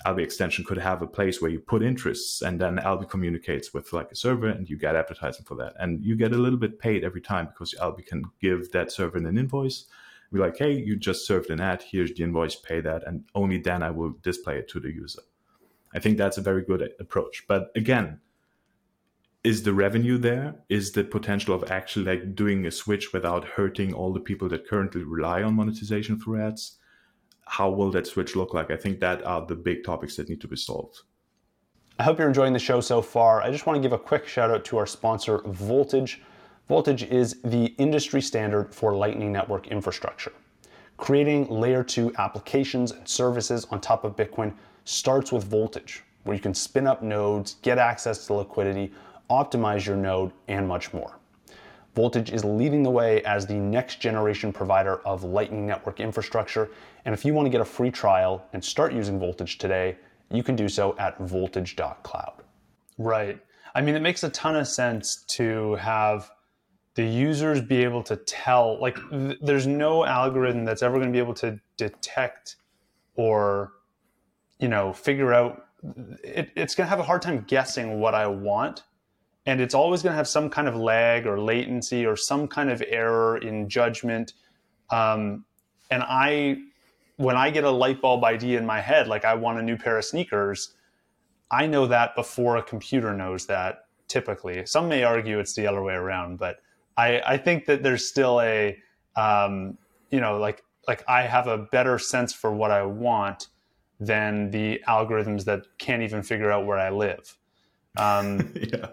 [0.06, 3.94] Alby extension could have a place where you put interests and then Alby communicates with
[3.94, 5.74] like a server and you get advertising for that.
[5.80, 9.18] And you get a little bit paid every time because Alby can give that server
[9.18, 9.86] an invoice.
[10.34, 13.58] Be like, hey, you just served an ad, here's the invoice, pay that, and only
[13.58, 15.22] then I will display it to the user.
[15.94, 17.44] I think that's a very good approach.
[17.50, 18.22] But again,
[19.44, 20.56] is the revenue there?
[20.70, 24.68] Is the potential of actually like doing a switch without hurting all the people that
[24.68, 26.78] currently rely on monetization through ads?
[27.52, 28.72] how will that switch look like?
[28.72, 31.02] I think that are the big topics that need to be solved.
[32.00, 33.42] I hope you're enjoying the show so far.
[33.42, 36.22] I just want to give a quick shout out to our sponsor, Voltage.
[36.70, 40.32] Voltage is the industry standard for Lightning Network infrastructure.
[40.96, 44.54] Creating layer two applications and services on top of Bitcoin
[44.86, 48.94] starts with Voltage, where you can spin up nodes, get access to liquidity,
[49.32, 51.18] optimize your node, and much more.
[51.96, 56.70] Voltage is leading the way as the next generation provider of Lightning Network infrastructure.
[57.06, 59.98] And if you want to get a free trial and start using Voltage today,
[60.30, 62.44] you can do so at voltage.cloud.
[62.98, 63.42] Right.
[63.76, 66.32] I mean, it makes a ton of sense to have
[66.96, 71.14] the users be able to tell, like, th- there's no algorithm that's ever going to
[71.14, 72.58] be able to detect
[73.16, 73.74] or,
[74.60, 75.66] you know, figure out.
[76.24, 78.84] It, it's going to have a hard time guessing what I want.
[79.46, 82.70] And it's always going to have some kind of lag or latency or some kind
[82.70, 84.34] of error in judgment.
[84.92, 85.46] Um,
[85.90, 86.58] and I,
[87.18, 89.78] when I get a light bulb idea in my head, like I want a new
[89.78, 90.76] pair of sneakers,
[91.50, 94.66] I know that before a computer knows that typically.
[94.66, 96.62] Some may argue it's the other way around, but
[96.98, 98.78] I, I think that there's still a,
[99.16, 99.78] um,
[100.12, 103.48] you know, like, like I have a better sense for what I want
[104.00, 107.38] than the algorithms that can't even figure out where I live.
[107.98, 108.88] Um, yeah.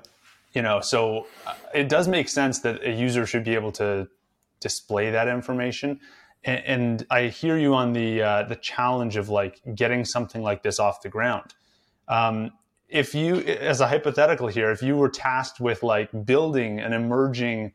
[0.59, 4.09] You know, so uh, it does make sense that a user should be able to
[4.59, 6.01] display that information.
[6.43, 10.65] And, and I hear you on the uh, the challenge of like getting something like
[10.65, 11.55] this off the ground.
[12.09, 12.51] Um,
[12.89, 17.73] if you, as a hypothetical here, if you were tasked with like building an emerging,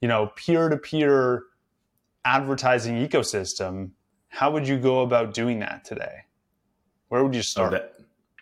[0.00, 1.44] you know, peer to peer
[2.24, 3.90] advertising ecosystem,
[4.26, 6.24] how would you go about doing that today?
[7.10, 7.68] Where would you oh, start?
[7.68, 7.94] Oh, that,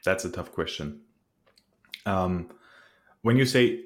[0.02, 1.02] that's a tough question.
[2.06, 2.48] Um,
[3.22, 3.80] when you say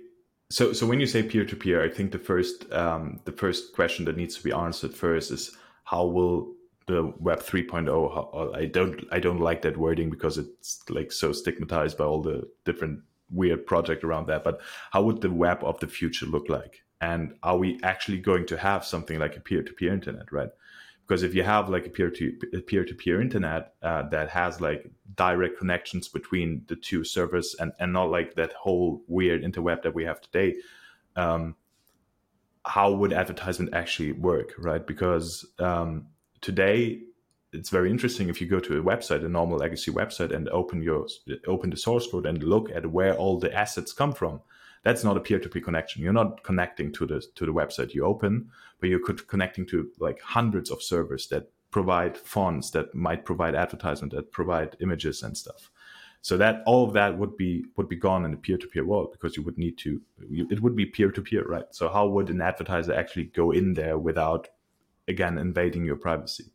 [0.48, 3.74] so, so when you say peer to peer, I think the first um, the first
[3.74, 6.52] question that needs to be answered first is how will
[6.86, 11.32] the web 3.0 how, i don't i don't like that wording because it's like so
[11.32, 14.60] stigmatized by all the different weird project around that but
[14.92, 16.82] how would the web of the future look like?
[17.00, 20.48] And are we actually going to have something like a peer-to-peer internet right
[21.06, 22.32] because if you have like a peer-to
[22.66, 28.10] peer-to-peer internet uh, that has like direct connections between the two servers and and not
[28.10, 30.54] like that whole weird interweb that we have today
[31.16, 31.54] um,
[32.64, 36.06] how would advertisement actually work right because um,
[36.40, 37.00] today
[37.52, 40.82] it's very interesting if you go to a website, a normal legacy website, and open
[40.82, 41.06] your
[41.46, 44.40] open the source code and look at where all the assets come from.
[44.86, 46.00] That's not a peer-to-peer connection.
[46.00, 50.20] You're not connecting to the to the website you open, but you're connecting to like
[50.20, 55.72] hundreds of servers that provide fonts, that might provide advertisement, that provide images and stuff.
[56.22, 59.36] So that all of that would be would be gone in the peer-to-peer world because
[59.36, 60.00] you would need to.
[60.30, 61.66] It would be peer-to-peer, right?
[61.72, 64.46] So how would an advertiser actually go in there without
[65.08, 66.52] again invading your privacy.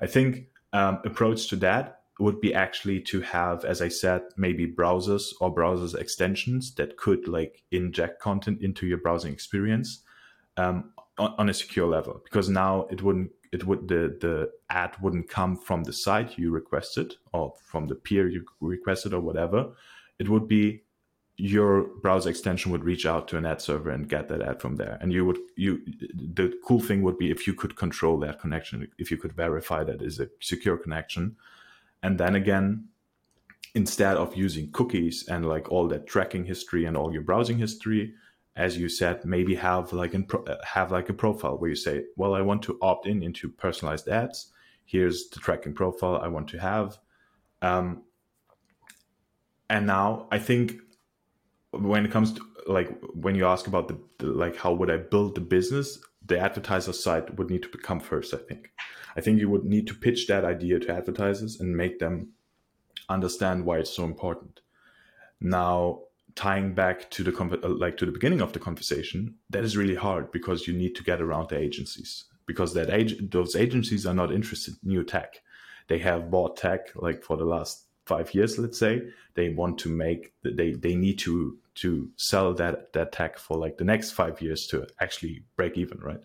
[0.00, 4.66] I think um, approach to that would be actually to have, as I said, maybe
[4.66, 10.02] browsers or browsers extensions that could like inject content into your browsing experience
[10.56, 12.20] um, on, on, a secure level.
[12.24, 16.50] Because now it wouldn't, it would the the ad wouldn't come from the site you
[16.50, 19.72] requested or from the peer you requested or whatever.
[20.18, 20.82] It would be
[21.40, 24.76] your browser extension would reach out to an ad server and get that ad from
[24.76, 25.80] there and you would you
[26.34, 29.82] the cool thing would be if you could control that connection if you could verify
[29.82, 31.34] that is a secure connection
[32.02, 32.86] and then again
[33.74, 38.14] instead of using cookies and like all that tracking history and all your browsing history
[38.56, 40.26] as you said maybe have like an,
[40.64, 44.08] have like a profile where you say well i want to opt in into personalized
[44.08, 44.52] ads.
[44.84, 46.98] Here's the tracking profile i want to have.
[47.62, 48.02] Um,
[49.68, 50.74] and now i think
[51.72, 54.96] when it comes to like when you ask about the, the, like how would I
[54.96, 58.34] build the business, the advertiser side would need to become first.
[58.34, 58.70] I think.
[59.16, 62.30] I think you would need to pitch that idea to advertisers and make them
[63.08, 64.60] understand why it's so important.
[65.40, 66.02] Now,
[66.36, 69.94] tying back to the uh, like to the beginning of the conversation, that is really
[69.94, 74.14] hard because you need to get around the agencies because that age those agencies are
[74.14, 75.40] not interested in new tech.
[75.88, 79.02] They have bought tech like for the last five years, let's say,
[79.34, 83.78] they want to make they they need to to sell that that tech for like
[83.78, 86.22] the next five years to actually break even, right?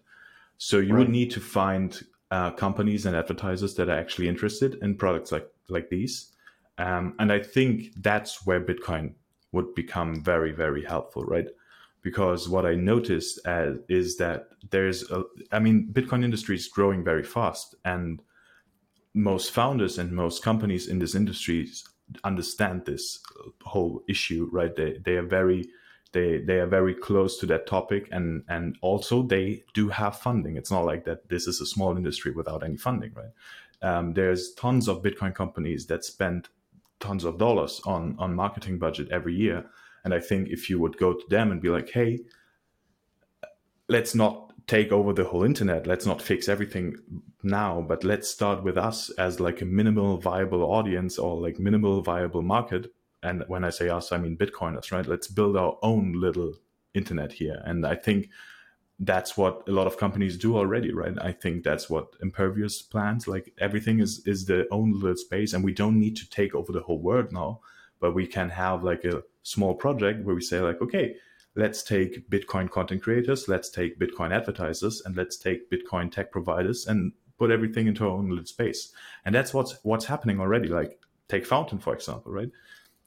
[0.58, 1.00] So you right.
[1.00, 5.48] would need to find uh, companies and advertisers that are actually interested in products like
[5.70, 6.34] like these,
[6.78, 9.14] um, and I think that's where Bitcoin
[9.52, 11.48] would become very very helpful, right?
[12.02, 17.04] Because what I noticed as, is that there's, a, I mean, Bitcoin industry is growing
[17.04, 18.22] very fast, and
[19.16, 21.68] most founders and most companies in this industry
[22.24, 23.20] understand this
[23.64, 24.76] whole issue, right?
[24.76, 25.66] They they are very
[26.12, 30.56] they they are very close to that topic, and and also they do have funding.
[30.58, 31.30] It's not like that.
[31.30, 33.34] This is a small industry without any funding, right?
[33.82, 36.50] Um, there's tons of Bitcoin companies that spend
[37.00, 39.66] tons of dollars on on marketing budget every year,
[40.04, 42.20] and I think if you would go to them and be like, hey,
[43.90, 45.88] let's not take over the whole internet.
[45.88, 46.96] Let's not fix everything
[47.44, 52.02] now, but let's start with us as like a minimal viable audience or like minimal
[52.02, 52.92] viable market.
[53.22, 55.06] And when I say us, I mean Bitcoiners, right?
[55.06, 56.54] Let's build our own little
[56.94, 57.62] internet here.
[57.66, 58.30] And I think
[59.00, 61.14] that's what a lot of companies do already, right?
[61.20, 63.28] I think that's what Impervious plans.
[63.28, 66.72] Like everything is is the own little space, and we don't need to take over
[66.72, 67.60] the whole world now,
[68.00, 71.16] but we can have like a small project where we say like, okay,
[71.56, 76.88] let's take Bitcoin content creators, let's take Bitcoin advertisers, and let's take Bitcoin tech providers
[76.88, 78.92] and put everything into our own little space.
[79.26, 80.70] And that's what's what's happening already.
[80.70, 82.50] Like take Fountain for example, right?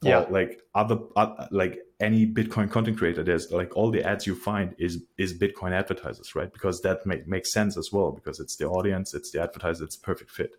[0.01, 0.23] Yeah.
[0.23, 4.35] Or like other uh, like any Bitcoin content creator, there's like all the ads you
[4.35, 6.53] find is is Bitcoin advertisers, right?
[6.53, 9.97] Because that make, makes sense as well because it's the audience, it's the advertiser, it's
[9.97, 10.53] a perfect fit.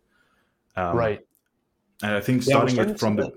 [0.76, 1.22] Um, right.
[2.02, 3.32] And I think starting yeah, it from the,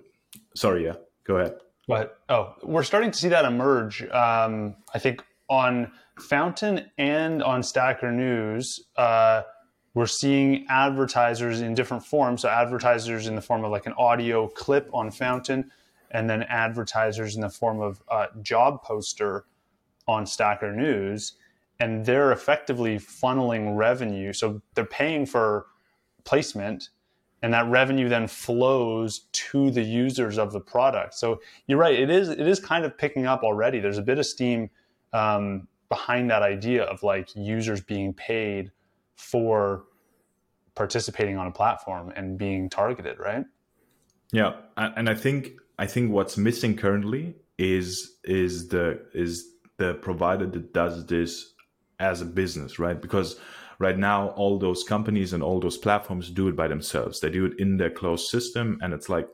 [0.55, 0.95] sorry, yeah,
[1.25, 1.55] go ahead.
[1.89, 4.03] But oh, we're starting to see that emerge.
[4.11, 9.43] Um, I think on Fountain and on Stacker News, uh,
[9.95, 12.43] we're seeing advertisers in different forms.
[12.43, 15.71] So advertisers in the form of like an audio clip on Fountain,
[16.11, 19.45] and then advertisers in the form of a job poster
[20.07, 21.35] on Stacker News,
[21.81, 24.33] and they're effectively funneling revenue.
[24.33, 25.67] So they're paying for
[26.25, 26.91] placement
[27.43, 31.15] and that revenue then flows to the users of the product.
[31.15, 33.81] So you're right; it is it is kind of picking up already.
[33.81, 34.71] There's a bit of steam
[35.13, 38.71] um, behind that idea of like users being paid
[39.17, 39.85] for
[40.75, 43.45] participating on a platform and being targeted, right?
[44.33, 50.47] Yeah, and I think I think what's missing currently is is the is the provider
[50.47, 51.53] that does this
[51.99, 53.01] as a business, right?
[53.01, 53.39] Because
[53.83, 57.21] right now all those companies and all those platforms do it by themselves.
[57.21, 59.29] They do it in their closed system and it's like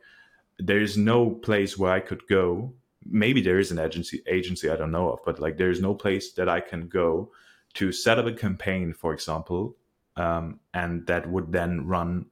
[0.58, 2.72] there is no place where i could go.
[3.04, 5.94] Maybe there is an agency agency i don't know of but like there is no
[5.94, 7.30] place that i can go
[7.74, 9.76] to set up a campaign for example
[10.16, 12.26] um, and that would then run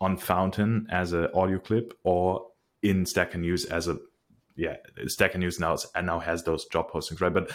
[0.00, 2.46] on fountain as an audio clip or
[2.82, 3.98] in Stacker News as a
[4.56, 4.76] yeah,
[5.06, 7.32] Stacker News now and now has those job postings, right?
[7.32, 7.50] But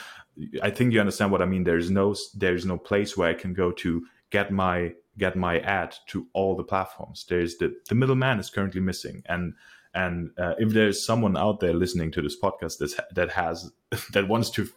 [0.61, 1.63] I think you understand what I mean.
[1.63, 5.95] There's no there's no place where I can go to get my get my ad
[6.07, 7.25] to all the platforms.
[7.27, 9.53] There's the the middleman is currently missing, and
[9.93, 13.71] and uh, if there's someone out there listening to this podcast that that has
[14.13, 14.67] that wants to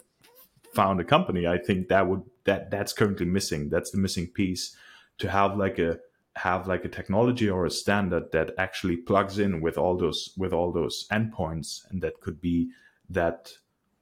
[0.75, 3.69] found a company, I think that would that that's currently missing.
[3.69, 4.77] That's the missing piece
[5.19, 5.99] to have like a
[6.39, 10.53] have like a technology or a standard that actually plugs in with all those with
[10.53, 12.71] all those endpoints and that could be
[13.11, 13.53] that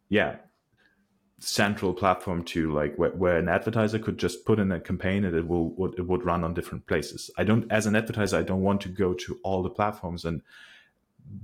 [0.08, 0.36] yeah
[1.38, 5.36] central platform to like where, where an advertiser could just put in a campaign and
[5.36, 7.30] it will it would run on different places.
[7.36, 10.42] I don't as an advertiser i don't want to go to all the platforms and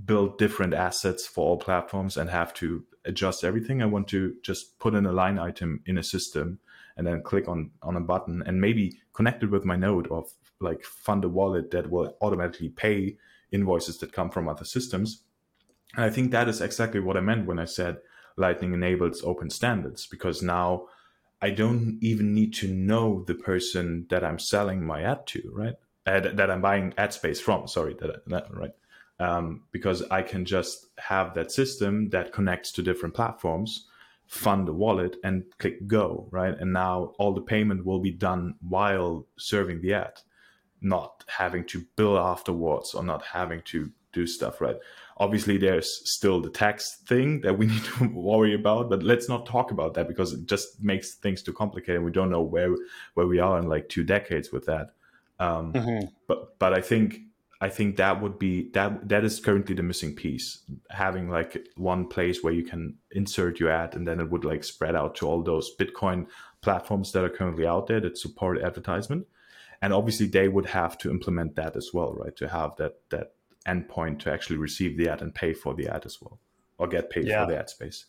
[0.05, 3.81] build different assets for all platforms and have to adjust everything.
[3.81, 6.59] I want to just put in a line item in a system
[6.97, 10.31] and then click on on a button and maybe connect it with my node of
[10.59, 13.17] like fund a wallet that will automatically pay
[13.51, 15.23] invoices that come from other systems.
[15.95, 17.97] And I think that is exactly what I meant when I said
[18.35, 20.87] Lightning enables open standards because now
[21.41, 25.75] I don't even need to know the person that I'm selling my ad to, right?
[26.05, 27.67] Ad, that I'm buying ad space from.
[27.67, 28.71] Sorry, that, that right?
[29.19, 33.87] Um, because I can just have that system that connects to different platforms,
[34.33, 36.55] fund the wallet, and click go, right?
[36.59, 40.19] And now all the payment will be done while serving the ad
[40.83, 44.75] not having to bill afterwards or not having to do stuff right
[45.17, 49.45] obviously there's still the tax thing that we need to worry about but let's not
[49.45, 52.75] talk about that because it just makes things too complicated we don't know where
[53.15, 54.89] where we are in like two decades with that
[55.39, 56.05] um, mm-hmm.
[56.27, 57.21] but but i think
[57.63, 60.59] i think that would be that that is currently the missing piece.
[60.89, 64.65] Having like one place where you can insert your ad and then it would like
[64.65, 66.27] spread out to all those bitcoin
[66.61, 69.25] platforms that are currently out there that support advertisement.
[69.81, 72.35] And obviously they would have to implement that as well right?
[72.35, 73.27] To have that that
[73.65, 76.39] endpoint to actually receive the ad and pay for the ad as well
[76.77, 77.45] or get paid yeah.
[77.45, 78.07] for the ad space.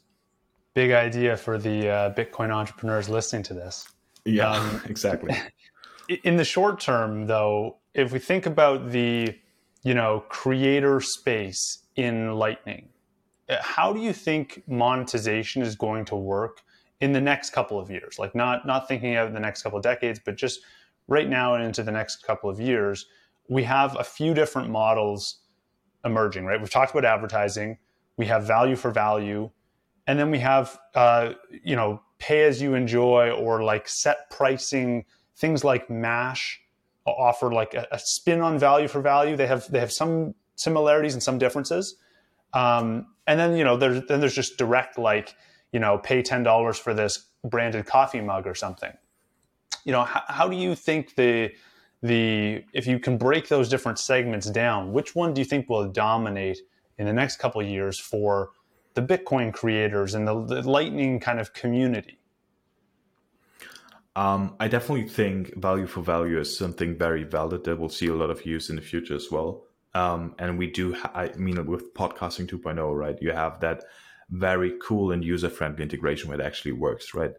[0.75, 3.87] Big idea for the uh, bitcoin entrepreneurs listening to this.
[4.25, 5.33] Yeah um, exactly.
[6.25, 9.39] in the short term though if we think about the
[9.85, 12.89] you know creator space in lightning
[13.49, 16.63] uh, how do you think monetization is going to work
[17.01, 19.83] in the next couple of years like not not thinking of the next couple of
[19.83, 20.61] decades but just
[21.09, 23.07] right now and into the next couple of years,
[23.49, 25.41] we have a few different models
[26.05, 26.61] emerging, right?
[26.61, 27.79] We've talked about advertising,
[28.17, 29.51] we have value for value,
[30.07, 31.33] and then we have, uh,
[31.63, 35.05] you know, pay as you enjoy or like set pricing,
[35.37, 36.61] things like Mash
[37.13, 39.37] offer like a, a spin on value for value.
[39.37, 41.97] They have, they have some similarities and some differences.
[42.55, 45.35] Um, and then, you know, there's, then there's just direct, like,
[45.73, 48.93] you know, pay $10 for this branded coffee mug or something.
[49.85, 51.53] you know, how, how do you think the
[52.03, 55.89] the if you can break those different segments down, which one do you think will
[55.89, 56.59] dominate
[56.99, 58.51] in the next couple years for
[58.95, 62.19] the Bitcoin creators and the, the Lightning kind of community?
[64.17, 68.15] Um, I definitely think value for value is something very valid that will see a
[68.15, 69.65] lot of use in the future as well.
[69.95, 73.17] Um, and we do, ha- I mean, with podcasting 2.0, right?
[73.21, 73.85] You have that
[74.31, 77.33] very cool and user friendly integration where it actually works, right?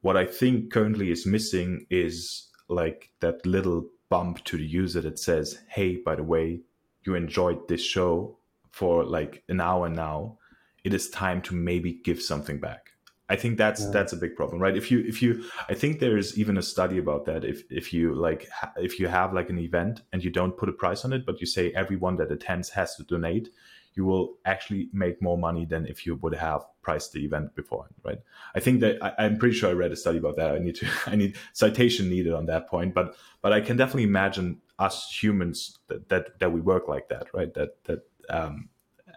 [0.00, 5.18] What I think currently is missing is like that little bump to the user that
[5.18, 6.60] says, hey, by the way,
[7.04, 8.38] you enjoyed this show
[8.70, 10.38] for like an hour now.
[10.84, 12.90] It is time to maybe give something back.
[13.28, 13.90] I think that's yeah.
[13.90, 14.76] that's a big problem, right?
[14.76, 17.44] If you if you I think there's even a study about that.
[17.44, 20.68] If if you like ha- if you have like an event and you don't put
[20.68, 23.50] a price on it, but you say everyone that attends has to donate,
[23.94, 27.88] you will actually make more money than if you would have priced the event before,
[28.04, 28.20] right?
[28.54, 30.52] I think that I, am pretty sure I read a study about that.
[30.52, 34.04] I need to I need citation needed on that point, but but I can definitely
[34.04, 37.52] imagine us humans that that, that we work like that, right?
[37.52, 38.68] That that um,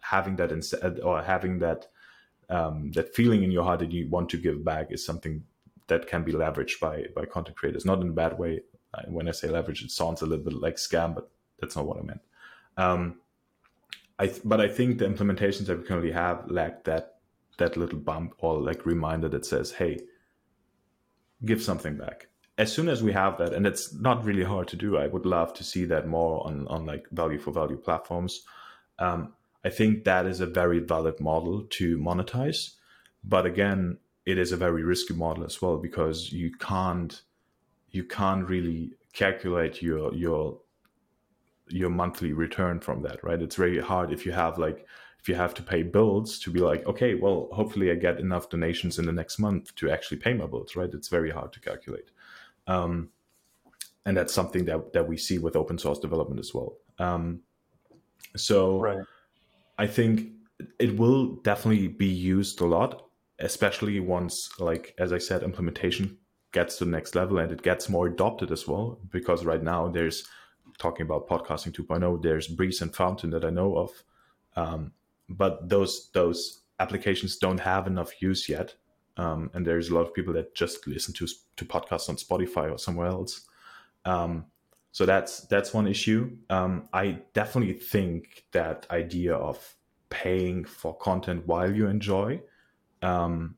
[0.02, 1.88] having that instead or having that
[2.52, 5.44] um, that feeling in your heart that you want to give back is something
[5.88, 8.62] that can be leveraged by by content creators, not in a bad way.
[9.08, 11.98] When I say leverage, it sounds a little bit like scam, but that's not what
[11.98, 12.22] I meant.
[12.76, 13.22] Um,
[14.20, 17.16] I but I think the implementations that we currently have lack that
[17.58, 20.00] that little bump or like reminder that says, "Hey,
[21.46, 22.28] give something back."
[22.58, 25.26] As soon as we have that, and it's not really hard to do, I would
[25.26, 28.44] love to see that more on on like value for value platforms.
[29.00, 29.34] Um,
[29.64, 32.76] I think that is a very valid model to monetize.
[33.24, 37.22] But again, it is a very risky model as well because you can't
[37.92, 40.60] you can't really calculate your your
[41.68, 43.42] your monthly return from that, right?
[43.42, 44.86] It's very hard if you have like
[45.20, 48.50] if you have to pay bills to be like, okay, well, hopefully I get enough
[48.50, 50.90] donations in the next month to actually pay my bills, right?
[50.92, 52.10] It's very hard to calculate.
[52.66, 53.10] Um,
[54.04, 56.74] and that's something that, that we see with open source development as well.
[56.98, 57.42] Um,
[58.36, 59.06] so right.
[59.82, 60.30] I think
[60.78, 63.08] it will definitely be used a lot,
[63.40, 66.20] especially once, like as I said, implementation
[66.52, 69.00] gets to the next level and it gets more adopted as well.
[69.10, 70.28] Because right now there's
[70.78, 73.90] talking about podcasting 2.0, there's Breeze and Fountain that I know of,
[74.56, 74.92] um,
[75.28, 78.76] but those those applications don't have enough use yet.
[79.18, 82.72] Um, and there's a lot of people that just listen to to podcasts on Spotify
[82.72, 83.48] or somewhere else.
[84.06, 84.46] Um,
[84.92, 86.38] so that's that's one issue.
[86.50, 89.76] Um, I definitely think that idea of
[90.10, 92.42] paying for content while you enjoy
[93.02, 93.56] um,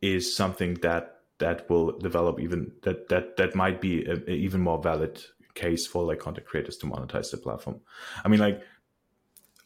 [0.00, 4.80] is something that that will develop even that that that might be an even more
[4.80, 5.20] valid
[5.54, 7.80] case for like content creators to monetize the platform.
[8.24, 8.62] I mean, like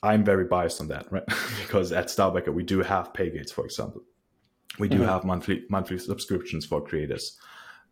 [0.03, 1.25] I'm very biased on that, right?
[1.63, 4.03] because at Starbackr we do have pay gates, for example.
[4.79, 5.09] We do mm-hmm.
[5.09, 7.39] have monthly monthly subscriptions for creators.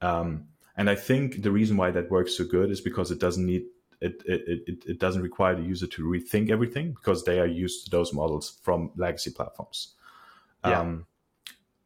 [0.00, 3.44] Um, and I think the reason why that works so good is because it doesn't
[3.44, 3.64] need
[4.00, 7.84] it, it, it, it doesn't require the user to rethink everything because they are used
[7.84, 9.94] to those models from legacy platforms.
[10.64, 10.80] Yeah.
[10.80, 11.06] Um,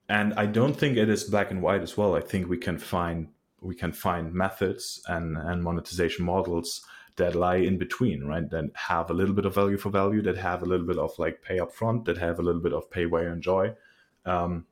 [0.09, 2.17] and I don't think it is black and white as well.
[2.17, 3.29] I think we can find
[3.61, 6.85] we can find methods and, and monetization models
[7.17, 8.49] that lie in between, right?
[8.49, 11.19] That have a little bit of value for value, that have a little bit of
[11.19, 13.75] like pay up front, that have a little bit of pay where you enjoy.
[14.25, 14.67] Um,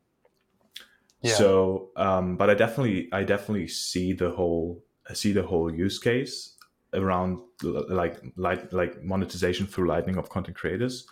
[1.26, 1.34] yeah.
[1.34, 5.98] So, um, but I definitely, I definitely see the whole, I see the whole use
[5.98, 6.54] case
[6.94, 11.06] around like like like monetization through Lightning of content creators.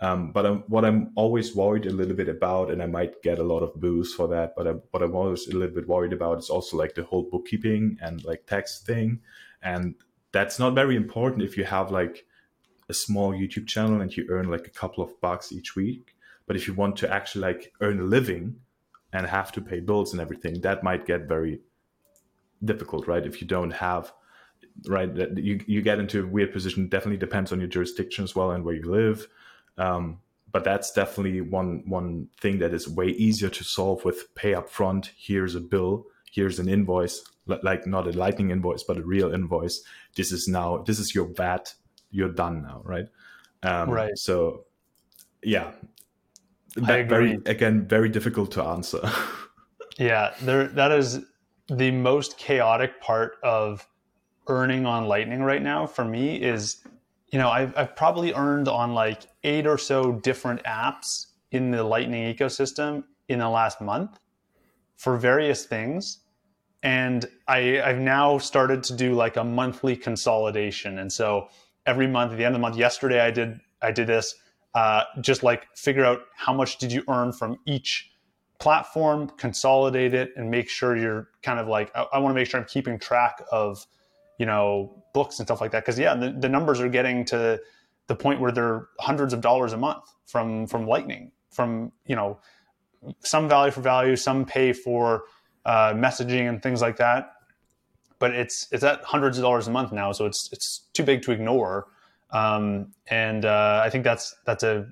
[0.00, 3.40] Um, but I'm, what I'm always worried a little bit about, and I might get
[3.40, 6.12] a lot of boos for that, but I'm, what I'm always a little bit worried
[6.12, 9.20] about is also like the whole bookkeeping and like tax thing,
[9.60, 9.96] and
[10.30, 12.26] that's not very important if you have like
[12.88, 16.14] a small YouTube channel and you earn like a couple of bucks each week.
[16.46, 18.56] But if you want to actually like earn a living
[19.12, 21.60] and have to pay bills and everything, that might get very
[22.64, 23.26] difficult, right?
[23.26, 24.12] If you don't have,
[24.86, 26.88] right, that you, you get into a weird position.
[26.88, 29.26] Definitely depends on your jurisdiction as well and where you live.
[29.76, 30.18] Um,
[30.50, 34.68] but that's definitely one one thing that is way easier to solve with pay up
[34.68, 35.12] front.
[35.16, 36.06] Here's a bill.
[36.32, 39.82] Here's an invoice, like not a lightning invoice, but a real invoice.
[40.16, 41.74] This is now this is your VAT.
[42.10, 43.06] You're done now, right?
[43.62, 44.16] Um, right.
[44.16, 44.64] So,
[45.42, 45.72] yeah,
[46.76, 49.00] very again very difficult to answer.
[49.98, 51.20] yeah, there that is
[51.68, 53.86] the most chaotic part of
[54.48, 56.82] earning on Lightning right now for me is
[57.30, 61.82] you know I've, I've probably earned on like eight or so different apps in the
[61.82, 64.18] Lightning ecosystem in the last month
[64.96, 66.18] for various things.
[66.82, 70.98] And I, I've now started to do like a monthly consolidation.
[70.98, 71.48] And so
[71.86, 74.34] every month at the end of the month yesterday I did I did this
[74.74, 78.10] uh, just like figure out how much did you earn from each
[78.58, 82.48] platform, consolidate it, and make sure you're kind of like I, I want to make
[82.48, 83.86] sure I'm keeping track of
[84.38, 87.60] you know books and stuff like that because yeah, the, the numbers are getting to
[88.06, 92.38] the point where they're hundreds of dollars a month from from Lightning, from you know
[93.20, 95.24] some value for value, some pay for
[95.64, 97.32] uh, messaging and things like that.
[98.18, 101.22] But it's it's at hundreds of dollars a month now, so it's it's too big
[101.22, 101.86] to ignore.
[102.30, 104.86] Um, and uh, I think that's that's a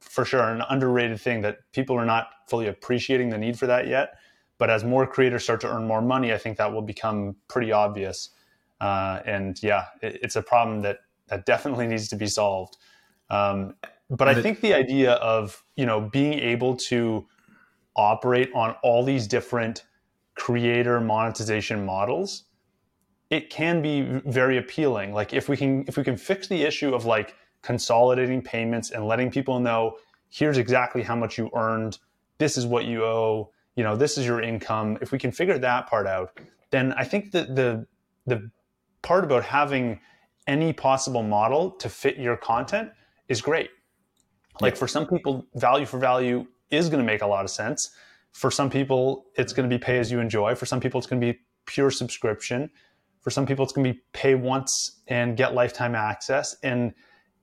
[0.00, 3.86] for sure an underrated thing that people are not fully appreciating the need for that
[3.86, 4.14] yet.
[4.58, 7.72] But as more creators start to earn more money, I think that will become pretty
[7.72, 8.30] obvious.
[8.80, 12.76] Uh, and yeah, it, it's a problem that that definitely needs to be solved.
[13.30, 13.74] Um,
[14.10, 17.26] but I think the idea of you know being able to
[17.96, 19.84] operate on all these different
[20.34, 22.44] creator monetization models,
[23.30, 25.12] it can be very appealing.
[25.12, 29.06] Like if we can if we can fix the issue of like consolidating payments and
[29.06, 29.96] letting people know
[30.30, 31.98] here's exactly how much you earned,
[32.38, 34.98] this is what you owe, you know, this is your income.
[35.00, 36.38] If we can figure that part out,
[36.70, 37.86] then I think that the
[38.26, 38.50] the
[39.02, 40.00] part about having
[40.46, 42.90] any possible model to fit your content
[43.28, 43.70] is great.
[44.60, 47.90] Like for some people, value for value is going to make a lot of sense.
[48.32, 50.54] For some people, it's going to be pay as you enjoy.
[50.54, 52.70] For some people, it's going to be pure subscription.
[53.20, 56.56] For some people, it's going to be pay once and get lifetime access.
[56.62, 56.94] And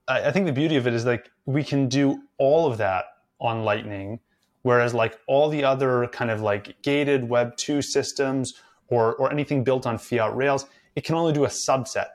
[0.08, 3.06] I think the beauty of it is like we can do all of that
[3.40, 4.20] on Lightning,
[4.62, 8.54] whereas like all the other kind of like gated Web two systems
[8.88, 10.66] or or anything built on fiat rails,
[10.96, 12.08] it can only do a subset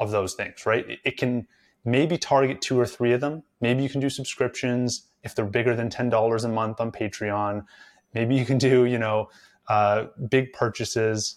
[0.00, 0.84] of those things, right?
[1.04, 1.46] It can
[1.84, 3.42] maybe target two or three of them.
[3.60, 7.64] Maybe you can do subscriptions if they're bigger than $10 a month on Patreon.
[8.12, 9.30] Maybe you can do, you know,
[9.68, 11.36] uh, big purchases,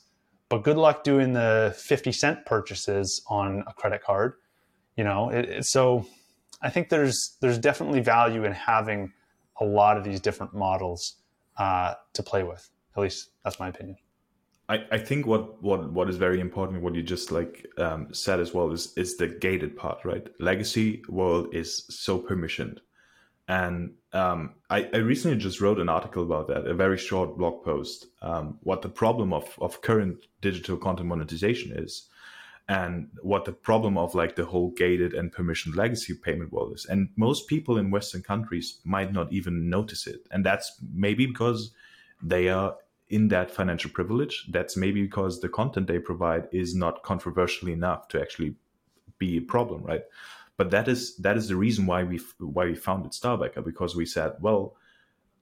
[0.49, 4.33] but good luck doing the 50 cent purchases on a credit card.
[4.97, 6.05] You know, it, it, so
[6.61, 9.13] I think there's there's definitely value in having
[9.61, 11.15] a lot of these different models
[11.57, 12.69] uh, to play with.
[12.97, 13.97] At least that's my opinion.
[14.67, 18.39] I, I think what, what what is very important, what you just like um, said
[18.39, 20.27] as well, is is the gated part, right?
[20.39, 22.77] Legacy world is so permissioned,
[23.47, 27.63] and um, I, I recently just wrote an article about that, a very short blog
[27.63, 28.07] post.
[28.21, 32.09] Um, what the problem of of current digital content monetization is,
[32.67, 36.85] and what the problem of like the whole gated and permissioned legacy payment world is.
[36.85, 41.71] And most people in Western countries might not even notice it, and that's maybe because
[42.21, 42.75] they are
[43.09, 44.47] in that financial privilege.
[44.49, 48.55] That's maybe because the content they provide is not controversial enough to actually
[49.19, 50.03] be a problem, right?
[50.59, 54.05] But that is that is the reason why we why we founded Starbackr because we
[54.05, 54.75] said, well,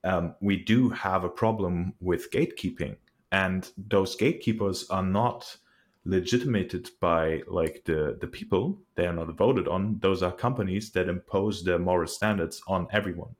[0.04, 2.98] um, we do have a problem with gatekeeping,
[3.32, 5.58] and those gatekeepers are not
[6.06, 8.80] legitimated by like the the people.
[8.94, 9.98] They are not voted on.
[10.02, 13.36] Those are companies that impose their moral standards on everyone,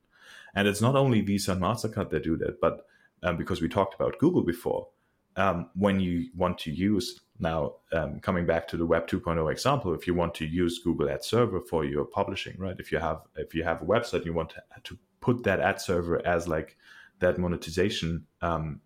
[0.56, 2.88] and it's not only Visa and Mastercard that do that, but
[3.22, 4.88] um, because we talked about Google before,
[5.36, 9.94] um, when you want to use now um, coming back to the Web 2.0 example,
[9.94, 12.76] if you want to use Google Ad Server for your publishing, right?
[12.78, 15.80] If you have if you have a website, you want to, to put that ad
[15.80, 16.76] server as like
[17.20, 18.80] that monetization um,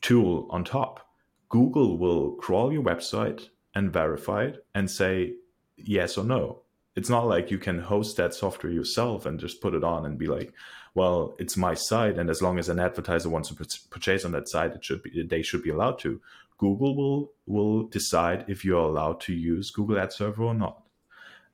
[0.00, 1.08] tool on top.
[1.48, 5.34] Google will crawl your website and verify it and say
[5.76, 6.62] yes or no.
[6.94, 10.18] It's not like you can host that software yourself and just put it on and
[10.18, 10.52] be like,
[10.94, 13.54] well, it's my site, and as long as an advertiser wants to
[13.88, 16.20] purchase on that site, it should be they should be allowed to.
[16.62, 20.80] Google will will decide if you're allowed to use Google Ad Server or not,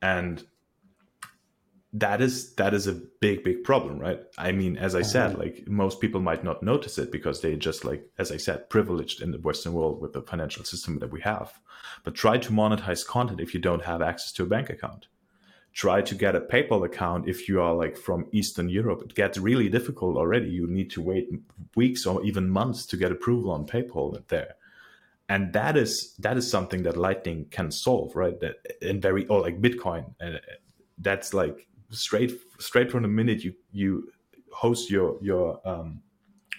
[0.02, 0.44] and
[1.94, 5.40] that is that is a big big problem right i mean as i said mm-hmm.
[5.40, 9.22] like most people might not notice it because they just like as i said privileged
[9.22, 11.58] in the western world with the financial system that we have
[12.04, 15.08] but try to monetize content if you don't have access to a bank account
[15.78, 19.00] try to get a PayPal account if you are like from Eastern Europe.
[19.04, 20.50] It gets really difficult already.
[20.50, 21.28] You need to wait
[21.76, 24.54] weeks or even months to get approval on PayPal there.
[25.28, 28.38] And that is that is something that Lightning can solve, right?
[28.40, 30.40] That and very or like Bitcoin, and uh,
[30.98, 34.10] that's like straight straight from the minute you you
[34.52, 36.00] host your your um,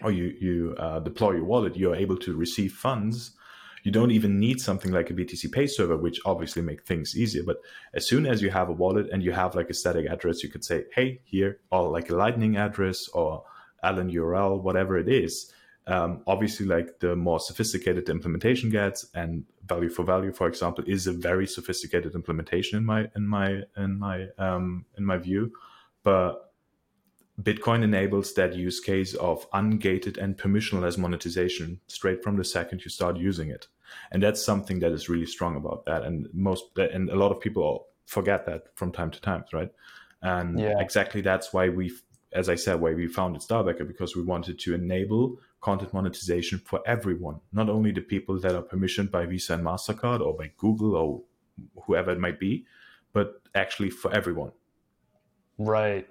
[0.03, 3.35] or you you uh, deploy your wallet, you're able to receive funds
[3.83, 7.43] you don't even need something like a BTC Pay server, which obviously make things easier.
[7.43, 7.61] But
[7.93, 10.49] as soon as you have a wallet and you have like a static address, you
[10.49, 13.43] could say, hey, here, or like a lightning address or
[13.83, 15.53] LNURL, whatever it is.
[15.87, 20.83] Um, obviously, like the more sophisticated the implementation gets, and value for value, for example,
[20.85, 25.51] is a very sophisticated implementation in my in my in my um, in my view.
[26.03, 26.51] But
[27.41, 32.89] Bitcoin enables that use case of ungated and permissionless monetization straight from the second you
[32.89, 33.67] start using it.
[34.11, 36.03] And that's something that is really strong about that.
[36.03, 39.71] And most, and a lot of people forget that from time to time, right?
[40.21, 40.79] And yeah.
[40.79, 41.91] exactly that's why we
[42.31, 46.81] as I said, why we founded Starbackr because we wanted to enable content monetization for
[46.85, 50.95] everyone, not only the people that are permissioned by Visa and Mastercard or by Google
[50.95, 51.21] or
[51.85, 52.65] whoever it might be,
[53.13, 54.51] but actually for everyone.
[55.57, 56.07] Right.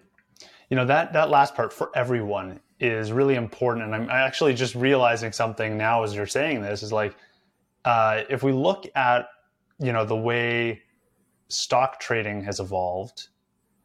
[0.71, 4.75] You know that that last part for everyone is really important, and I'm actually just
[4.75, 7.17] realizing something now as you're saying this is like
[7.85, 9.29] uh, if we look at
[9.79, 10.83] you know the way
[11.49, 13.29] stock trading has evolved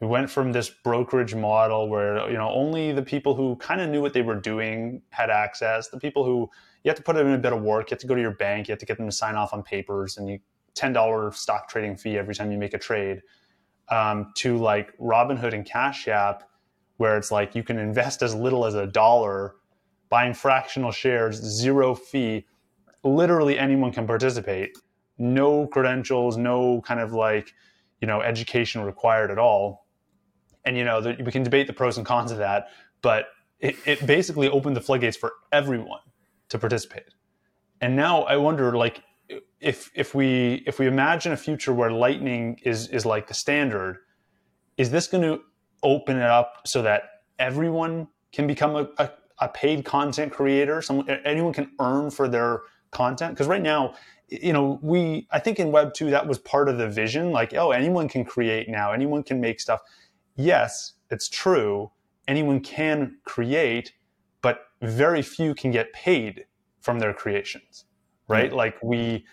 [0.04, 3.90] we went from this brokerage model where you know only the people who kind of
[3.90, 5.88] knew what they were doing had access.
[5.88, 6.50] The people who
[6.84, 7.90] you have to put in a bit of work.
[7.90, 8.68] You have to go to your bank.
[8.68, 10.40] You have to get them to sign off on papers and you
[10.76, 13.22] $10 stock trading fee every time you make a trade
[13.88, 16.50] um, to like robinhood and cash app
[16.98, 19.56] where it's like you can invest as little as a dollar
[20.10, 22.46] buying fractional shares zero fee.
[23.06, 24.78] Literally anyone can participate.
[25.18, 27.54] No credentials no kind of like
[28.02, 29.83] you know education required at all
[30.66, 32.68] and you know the, we can debate the pros and cons of that
[33.02, 33.28] but
[33.60, 36.00] it, it basically opened the floodgates for everyone
[36.50, 37.06] to participate.
[37.82, 39.02] And now i wonder like
[39.60, 43.98] if if we if we imagine a future where lightning is is like the standard
[44.78, 45.42] is this going to
[45.84, 47.04] open it up so that
[47.40, 50.82] everyone can become a, a, a paid content creator?
[50.82, 52.62] Someone anyone can earn for their
[52.92, 53.34] content?
[53.34, 53.94] Because right now
[54.30, 57.54] you know we i think in web 2 that was part of the vision like
[57.54, 58.92] oh anyone can create now.
[58.92, 59.82] Anyone can make stuff
[60.36, 61.92] yes, it's true.
[62.28, 63.94] Anyone can create,
[64.42, 66.46] but very few can get paid
[66.82, 67.86] from their creations,
[68.28, 68.48] right?
[68.48, 68.56] Mm-hmm.
[68.56, 69.26] Like we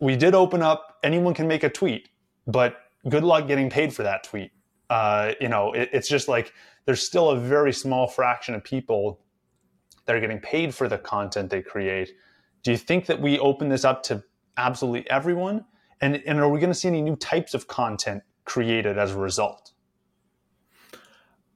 [0.00, 0.98] we did open up.
[1.02, 2.08] Anyone can make a tweet,
[2.46, 2.76] but
[3.08, 4.50] good luck getting paid for that tweet.
[4.90, 6.52] Uh, you know, it, it's just like
[6.86, 9.20] there's still a very small fraction of people
[10.06, 12.12] that are getting paid for the content they create.
[12.62, 14.22] Do you think that we open this up to
[14.56, 15.64] absolutely everyone?
[16.00, 19.18] And, and are we going to see any new types of content created as a
[19.18, 19.72] result?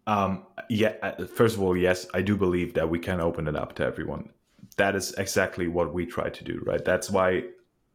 [0.09, 3.55] Um, yeah, uh, first of all, yes, I do believe that we can open it
[3.55, 4.31] up to everyone.
[4.79, 6.83] That is exactly what we try to do, right?
[6.83, 7.43] That's why,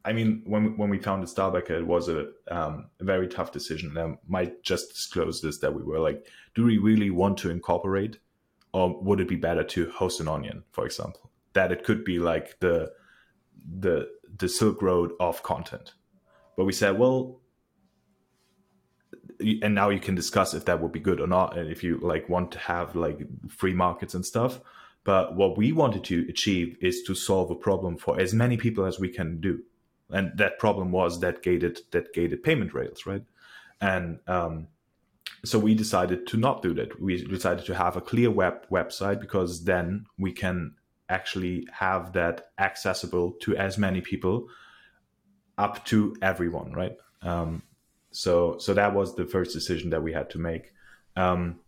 [0.05, 3.97] I mean, when when we founded Starbackr, it was a, um, a very tough decision.
[3.97, 7.49] And I might just disclose this that we were like, do we really want to
[7.49, 8.20] incorporate,
[8.74, 11.32] or would it be better to host an onion, for example?
[11.53, 12.91] That it could be like the
[13.80, 14.07] the
[14.38, 15.95] the Silk Road of content.
[16.57, 17.39] But we said, well,
[19.39, 21.97] and now you can discuss if that would be good or not and if you
[22.01, 23.19] like want to have like
[23.49, 24.59] free markets and stuff.
[25.03, 28.86] But what we wanted to achieve is to solve a problem for as many people
[28.86, 29.61] as we can do.
[30.09, 33.23] And that problem was that gated that gated payment rails right?
[33.81, 34.67] And um,
[35.43, 37.01] so we decided to not do that.
[37.01, 40.75] We decided to have a clear web website because then we can
[41.09, 44.47] actually have that accessible to as many people
[45.57, 46.95] up to everyone right?
[47.21, 47.61] Um,
[48.14, 50.72] so so that was the first decision that we had to make.
[51.16, 51.59] Um,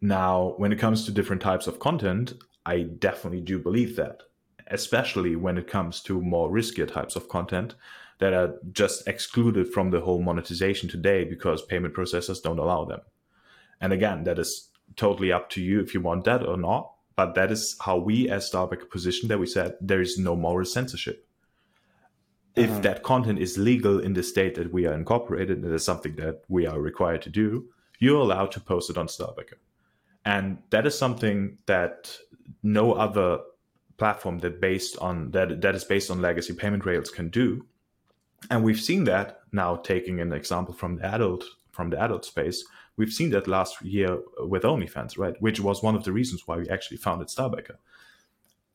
[0.00, 2.34] now, when it comes to different types of content,
[2.64, 4.22] I definitely do believe that,
[4.68, 7.74] especially when it comes to more riskier types of content
[8.18, 13.00] that are just excluded from the whole monetization today because payment processors don't allow them.
[13.80, 16.92] And again, that is totally up to you if you want that or not.
[17.16, 20.64] But that is how we as Starbackr positioned that we said there is no moral
[20.64, 21.27] censorship
[22.56, 22.80] if uh-huh.
[22.80, 26.42] that content is legal in the state that we are incorporated, and is something that
[26.48, 27.68] we are required to do,
[27.98, 29.54] you're allowed to post it on Starbackr.
[30.24, 32.18] And that is something that
[32.62, 33.38] no other
[33.96, 37.66] platform that based on that that is based on legacy payment rails can do.
[38.50, 42.64] And we've seen that now taking an example from the adult from the adult space,
[42.96, 45.40] we've seen that last year with OnlyFans, right?
[45.40, 47.76] Which was one of the reasons why we actually founded Starbackr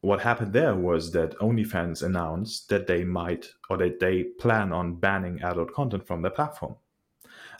[0.04, 4.96] what happened there was that OnlyFans announced that they might or that they plan on
[4.96, 6.76] banning adult content from their platform.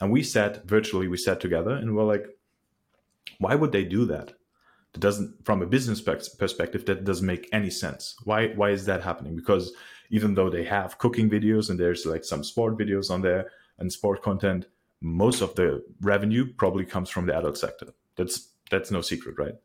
[0.02, 2.28] And we sat virtually, we sat together and we're like,
[3.40, 4.34] why would they do that?
[4.92, 8.18] That doesn't, from a business perspective, that doesn't make any sense.
[8.26, 8.50] Why?
[8.50, 9.38] Why is that happening?
[9.38, 9.72] Because
[10.10, 13.92] even though they have cooking videos and there's like some sport videos on there and
[13.92, 14.66] sport content,
[15.00, 17.94] most of the revenue probably comes from the adult sector.
[18.18, 19.56] That's that's no secret, right?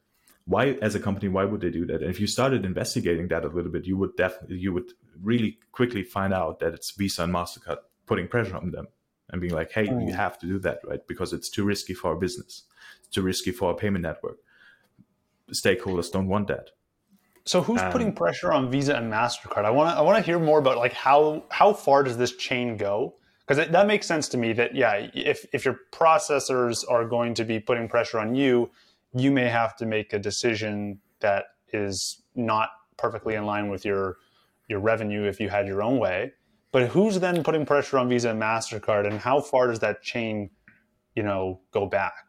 [0.49, 2.01] Why as a company why would they do that?
[2.01, 4.91] And if you started investigating that a little bit you would definitely you would
[5.23, 8.89] really quickly find out that it's visa and mastercard putting pressure on them
[9.29, 10.07] and being like hey mm.
[10.07, 11.07] you have to do that right?
[11.07, 12.63] Because it's too risky for our business.
[13.01, 14.39] It's too risky for our payment network.
[15.53, 16.71] Stakeholders don't want that.
[17.45, 19.65] So who's um, putting pressure on visa and mastercard?
[19.65, 22.33] I want to i want to hear more about like how how far does this
[22.37, 23.15] chain go?
[23.47, 27.45] Because that makes sense to me that yeah if if your processors are going to
[27.45, 28.71] be putting pressure on you
[29.15, 34.17] you may have to make a decision that is not perfectly in line with your
[34.69, 36.33] your revenue if you had your own way.
[36.73, 40.51] But who's then putting pressure on Visa and Mastercard, and how far does that chain,
[41.15, 42.25] you know, go back?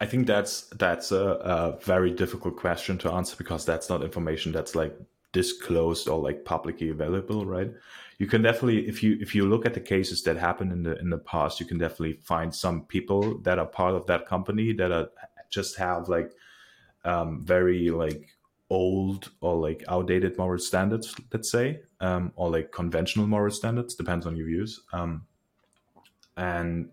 [0.00, 4.52] I think that's that's a, a, very difficult question to answer because that's not information
[4.52, 4.96] that's like
[5.32, 7.72] disclosed or like publicly available, right?
[8.18, 10.98] You can definitely, if you if you look at the cases that happened in the
[10.98, 14.72] in the past, you can definitely find some people that are part of that company
[14.72, 15.08] that are
[15.50, 16.32] just have like
[17.04, 18.36] um, very like
[18.70, 24.26] old or like outdated moral standards, let's say, um, or like conventional moral standards, depends
[24.26, 24.80] on your views.
[24.92, 25.24] Um,
[26.36, 26.90] and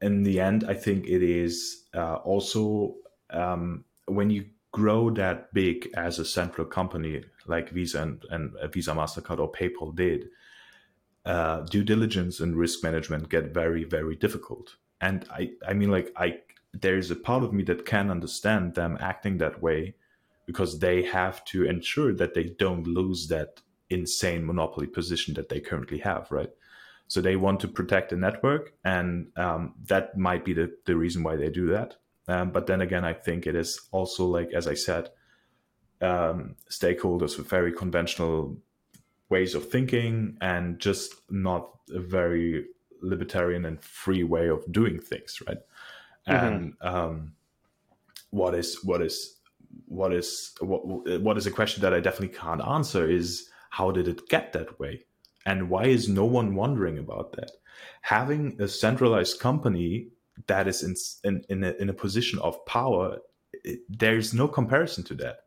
[0.00, 2.96] in the end, I think it is uh, also
[3.30, 8.92] um, when you grow that big as a central company like Visa and, and Visa,
[8.92, 10.28] Mastercard, or PayPal did,
[11.26, 14.76] uh, due diligence and risk management get very, very difficult.
[15.00, 16.38] And I, I mean, like I,
[16.72, 19.94] there's a part of me that can understand them acting that way
[20.46, 23.60] because they have to ensure that they don't lose that
[23.90, 26.50] insane monopoly position that they currently have, right?
[27.08, 31.22] So they want to protect the network, and um, that might be the, the reason
[31.22, 31.96] why they do that.
[32.28, 35.10] Um, but then again, I think it is also like, as I said,
[36.00, 38.56] um, stakeholders with very conventional
[39.28, 42.66] ways of thinking and just not a very
[43.00, 45.58] libertarian and free way of doing things, right?
[46.28, 46.46] Mm-hmm.
[46.46, 47.32] And um,
[48.30, 49.36] what is what is
[49.86, 54.08] what is what what is a question that I definitely can't answer is how did
[54.08, 55.04] it get that way?
[55.44, 57.50] And why is no one wondering about that?
[58.02, 60.08] Having a centralized company
[60.46, 63.18] that is in in in a, in a position of power,
[63.52, 65.40] it, there's no comparison to that.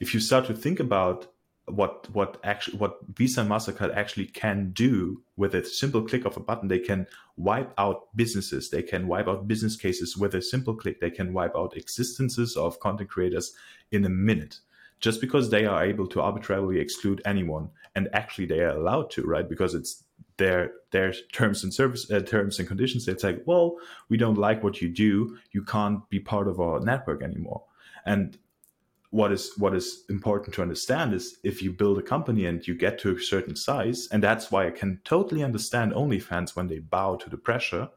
[0.00, 1.28] If you start to think about
[1.66, 6.36] what what actually what Visa and Mastercard actually can do with a simple click of
[6.36, 6.68] a button.
[6.68, 7.06] They can
[7.36, 8.70] wipe out businesses.
[8.70, 11.00] They can wipe out business cases with a simple click.
[11.00, 13.52] They can wipe out existences of content creators
[13.90, 14.60] in a minute
[15.00, 19.22] just because they are able to arbitrarily exclude anyone and actually they are allowed to
[19.22, 20.04] right because it's
[20.38, 23.76] their their terms and service uh, terms and conditions it's like well
[24.08, 27.62] we don't like what you do you can't be part of our network anymore
[28.04, 28.38] and
[29.18, 32.74] what is what is important to understand is if you build a company and you
[32.74, 36.80] get to a certain size and that's why i can totally understand onlyfans when they
[36.96, 37.88] bow to the pressure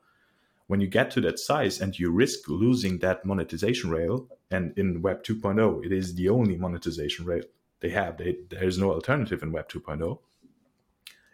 [0.70, 5.02] when you get to that size and you risk losing that monetization rail, and in
[5.02, 7.42] Web 2.0, it is the only monetization rail
[7.80, 8.18] they have.
[8.18, 10.20] They, there is no alternative in Web 2.0.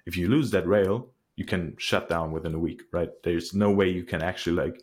[0.05, 3.09] If you lose that rail, you can shut down within a week, right?
[3.23, 4.81] There's no way you can actually like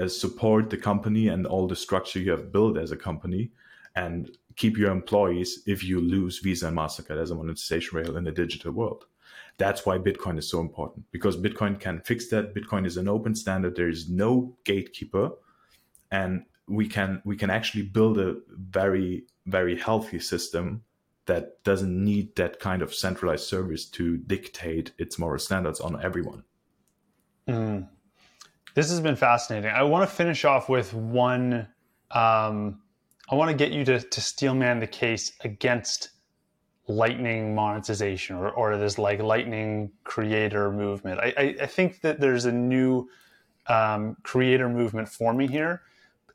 [0.00, 3.50] uh, support the company and all the structure you have built as a company
[3.98, 8.24] and keep your employees if you lose Visa and MasterCard as a monetization rail in
[8.24, 9.06] the digital world.
[9.56, 12.54] That's why Bitcoin is so important because Bitcoin can fix that.
[12.54, 13.74] Bitcoin is an open standard.
[13.74, 15.30] There is no gatekeeper,
[16.12, 20.84] and we can we can actually build a very very healthy system
[21.26, 26.44] that doesn't need that kind of centralized service to dictate its moral standards on everyone.
[27.48, 27.88] Mm.
[28.74, 29.70] This has been fascinating.
[29.70, 31.66] I want to finish off with one.
[32.12, 32.80] Um,
[33.30, 36.10] I want to get you to, to steelman the case against
[36.86, 41.20] lightning monetization or, or this like lightning creator movement.
[41.20, 43.08] I, I, I think that there's a new
[43.66, 45.82] um, creator movement forming here.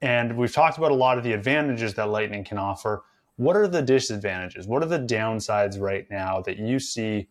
[0.03, 3.03] And we've talked about a lot of the advantages that Lightning can offer.
[3.37, 4.67] What are the disadvantages?
[4.67, 7.29] What are the downsides right now that you see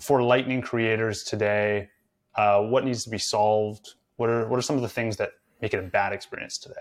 [0.00, 1.90] for Lightning creators today?
[2.36, 3.94] Uh, what needs to be solved?
[4.16, 6.76] What are what are some of the things that make it a bad experience today?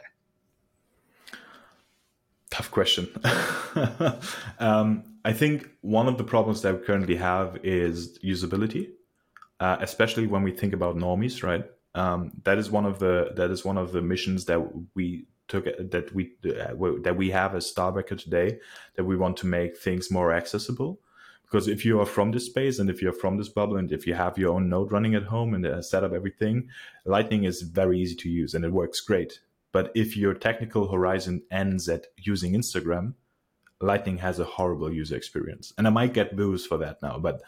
[2.50, 3.10] Tough question.
[4.60, 8.90] um, I think one of the problems that we currently have is usability,
[9.60, 11.66] uh, especially when we think about normies, right?
[11.96, 14.62] Um, that is one of the that is one of the missions that
[14.96, 18.60] we took that we uh, that we have as Starbackr today.
[18.96, 21.02] That we want to make things more accessible,
[21.44, 24.06] because if you are from this space and if you're from this bubble and if
[24.06, 26.70] you have your own node running at home and uh, set up everything,
[27.06, 29.40] Lightning is very easy to use and it works great.
[29.78, 33.14] But if your technical horizon ends at using Instagram,
[33.80, 35.72] Lightning has a horrible user experience.
[35.78, 37.44] And I might get boos for that now, but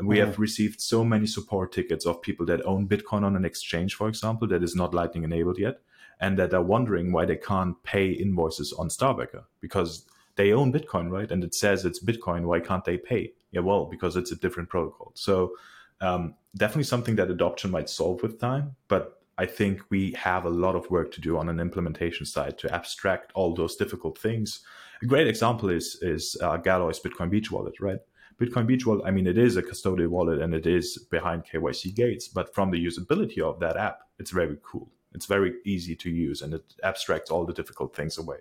[0.00, 3.96] we have received so many support tickets of people that own Bitcoin on an exchange,
[3.96, 5.80] for example, that is not Lightning enabled yet,
[6.18, 10.06] and that are wondering why they can't pay invoices on Starbackr because
[10.36, 11.30] they own Bitcoin, right?
[11.30, 12.46] And it says it's Bitcoin.
[12.46, 13.34] Why can't they pay?
[13.50, 15.12] Yeah, well, because it's a different protocol.
[15.16, 15.52] So
[16.00, 20.50] um, definitely something that adoption might solve with time, but I think we have a
[20.50, 24.64] lot of work to do on an implementation side to abstract all those difficult things
[25.04, 27.98] a great example is is uh, Galoy's Bitcoin Beach wallet, right?
[28.40, 31.94] Bitcoin Beach wallet, I mean, it is a custodial wallet and it is behind KYC
[31.94, 34.90] gates, but from the usability of that app, it's very cool.
[35.12, 38.38] It's very easy to use and it abstracts all the difficult things away.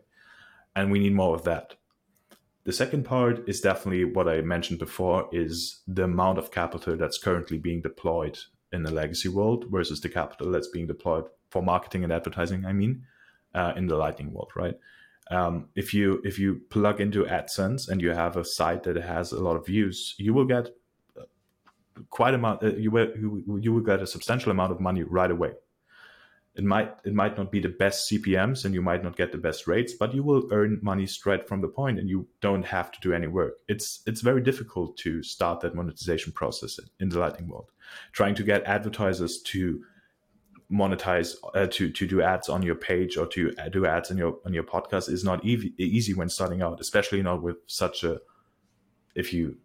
[0.75, 1.75] And we need more of that.
[2.63, 7.19] The second part is definitely what I mentioned before is the amount of capital that's
[7.19, 8.39] currently being deployed
[8.73, 12.73] in the legacy world versus the capital that's being deployed for marketing and advertising, I
[12.73, 13.05] mean.
[13.53, 14.77] uh, in the Lightning world, right?
[15.31, 19.31] Um, if you if you plug into AdSense and you have a site that has
[19.31, 20.69] a lot of views, you will get
[22.09, 22.63] quite amount.
[22.63, 23.07] Uh, you will
[23.59, 25.53] you will get a substantial amount of money right away.
[26.55, 29.37] It might it might not be the best CPMS and you might not get the
[29.37, 32.91] best rates, but you will earn money straight from the point, and you don't have
[32.91, 33.53] to do any work.
[33.67, 37.71] It's it's very difficult to start that monetization process in the Lightning world.
[38.11, 39.83] Trying to get advertisers to
[40.71, 44.39] monetize uh, to to do ads on your page or to do ads on your
[44.45, 48.19] on your podcast is not easy easy when starting out, especially not with such a
[49.15, 49.57] if you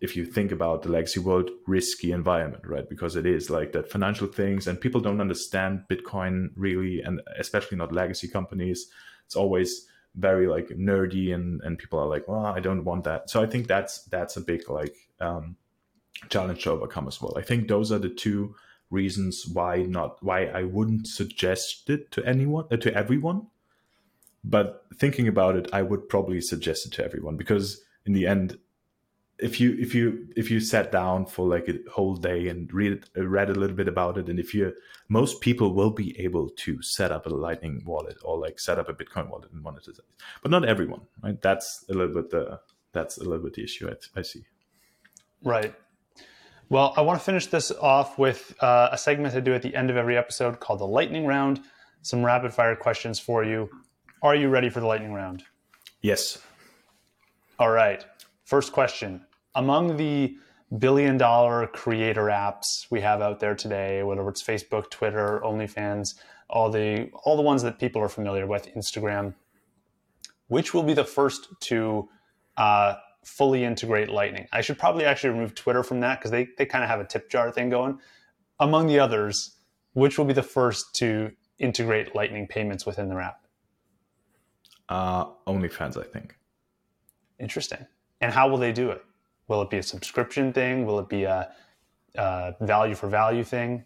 [0.00, 2.88] if you think about the legacy world risky environment right?
[2.88, 7.76] Because it is like that financial things and people don't understand bitcoin really and especially
[7.76, 8.88] not legacy companies.
[9.26, 13.30] It's always very like nerdy and and people are like well i don't want that.
[13.30, 15.56] So i think that's that's a big like um
[16.28, 17.34] challenge to overcome as well.
[17.36, 18.54] I think those are the two
[18.92, 23.46] reasons why not why i wouldn't suggest it to anyone uh, to everyone.
[24.44, 28.58] But thinking about it i would probably suggest it to everyone because in the end
[29.38, 33.04] if you if you if you sat down for like a whole day and read
[33.16, 34.72] read a little bit about it and if you
[35.08, 38.88] most people will be able to set up a lightning wallet or like set up
[38.88, 39.98] a bitcoin wallet and monetize.
[40.42, 41.40] But not everyone right?
[41.40, 42.60] That's a little bit the
[42.92, 44.44] that's a little bit the issue i, I see.
[45.42, 45.74] Right
[46.72, 49.74] well i want to finish this off with uh, a segment i do at the
[49.76, 51.60] end of every episode called the lightning round.
[52.02, 53.70] Some rapid fire questions for you.
[54.22, 55.44] Are you ready for the lightning round?
[56.00, 56.38] Yes.
[57.60, 58.04] All right.
[58.44, 59.24] First question.
[59.54, 60.36] Among the
[60.78, 66.14] billion dollar creator apps we have out there today, whether it's Facebook, Twitter, OnlyFans,
[66.50, 69.34] all the all the ones that people are familiar with, Instagram,
[70.48, 72.08] which will be the first to
[72.56, 72.94] uh,
[73.24, 74.48] fully integrate Lightning?
[74.52, 77.04] I should probably actually remove Twitter from that because they, they kind of have a
[77.04, 77.98] tip jar thing going.
[78.60, 79.56] Among the others,
[79.94, 83.40] which will be the first to integrate Lightning payments within their app?
[84.88, 86.36] Uh, OnlyFans, I think.
[87.38, 87.86] Interesting.
[88.20, 89.02] And how will they do it?
[89.48, 90.86] Will it be a subscription thing?
[90.86, 91.50] Will it be a,
[92.16, 93.84] a value for value thing?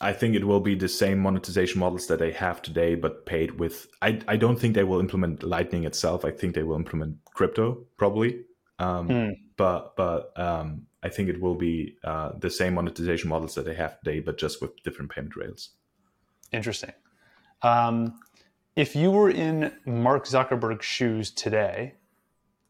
[0.00, 3.58] I think it will be the same monetization models that they have today, but paid
[3.58, 3.88] with.
[4.00, 6.24] I, I don't think they will implement Lightning itself.
[6.24, 8.44] I think they will implement crypto probably.
[8.78, 9.32] Um, mm.
[9.56, 13.74] But but um, I think it will be uh, the same monetization models that they
[13.74, 15.70] have today, but just with different payment rails.
[16.52, 16.92] Interesting.
[17.62, 18.20] Um,
[18.76, 21.94] if you were in Mark Zuckerberg's shoes today,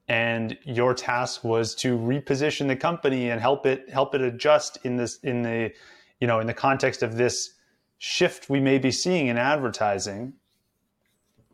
[0.06, 4.96] and your task was to reposition the company and help it help it adjust in
[4.96, 5.72] this in the
[6.20, 7.54] you know in the context of this
[7.98, 10.32] shift we may be seeing in advertising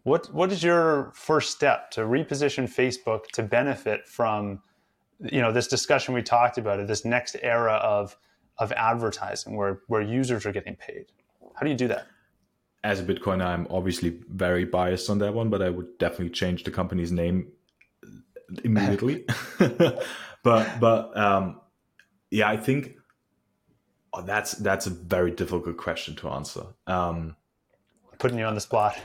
[0.06, 4.60] what what is your first step to reposition facebook to benefit from
[5.20, 8.16] you know this discussion we talked about it this next era of
[8.58, 11.06] of advertising where where users are getting paid
[11.54, 12.06] how do you do that
[12.84, 16.64] as a bitcoiner i'm obviously very biased on that one but i would definitely change
[16.64, 17.50] the company's name
[18.64, 19.24] immediately.
[20.42, 21.60] but but um,
[22.30, 22.96] yeah, I think
[24.12, 26.66] oh, that's that's a very difficult question to answer.
[26.86, 27.36] Um,
[28.18, 28.96] Putting you on the spot.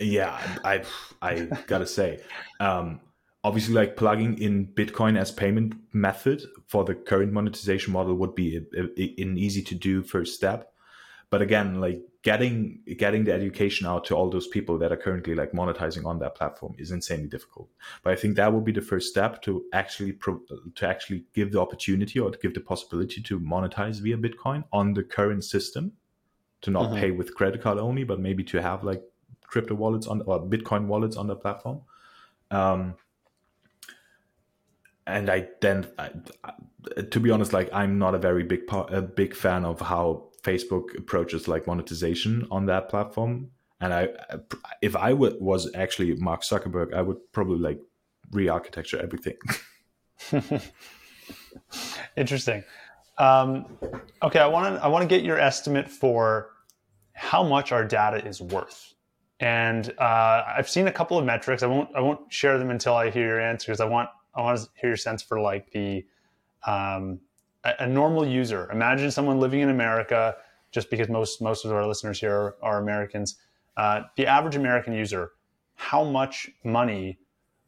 [0.00, 0.82] yeah, I
[1.22, 2.20] I gotta say,
[2.60, 3.00] um,
[3.42, 8.56] obviously, like plugging in Bitcoin as payment method for the current monetization model would be
[8.56, 10.72] a, a, an easy to do first step.
[11.30, 15.34] But again, like getting getting the education out to all those people that are currently
[15.34, 17.68] like monetizing on that platform is insanely difficult
[18.02, 20.40] but i think that would be the first step to actually pro-
[20.74, 24.94] to actually give the opportunity or to give the possibility to monetize via bitcoin on
[24.94, 25.92] the current system
[26.64, 27.00] to not mm-hmm.
[27.00, 29.02] pay with credit card only but maybe to have like
[29.42, 31.80] crypto wallets on or bitcoin wallets on the platform
[32.50, 32.94] um,
[35.06, 36.10] and I then, I,
[37.10, 40.28] to be honest, like I'm not a very big part, a big fan of how
[40.42, 43.50] Facebook approaches like monetization on that platform.
[43.80, 44.08] And I,
[44.80, 47.80] if I w- was actually Mark Zuckerberg, I would probably like
[48.30, 49.36] re-architecture everything.
[52.16, 52.64] Interesting.
[53.18, 53.66] Um,
[54.22, 56.50] okay, I want to I want to get your estimate for
[57.14, 58.94] how much our data is worth.
[59.40, 61.62] And uh, I've seen a couple of metrics.
[61.62, 63.80] I won't I won't share them until I hear your answers.
[63.80, 66.04] I want I want to hear your sense for like the
[66.66, 67.20] um,
[67.64, 68.70] a, a, normal user.
[68.72, 70.36] Imagine someone living in America,
[70.70, 73.36] just because most most of our listeners here are, are Americans.
[73.76, 75.32] Uh, the average American user,
[75.74, 77.18] how much money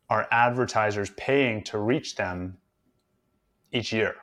[0.08, 2.56] are advertisers paying to reach them
[3.72, 4.14] each year?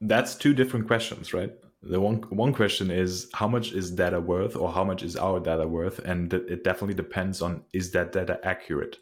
[0.00, 1.52] That's two different questions, right?
[1.88, 5.40] The one one question is how much is data worth, or how much is our
[5.40, 8.96] data worth, and it definitely depends on is that data accurate.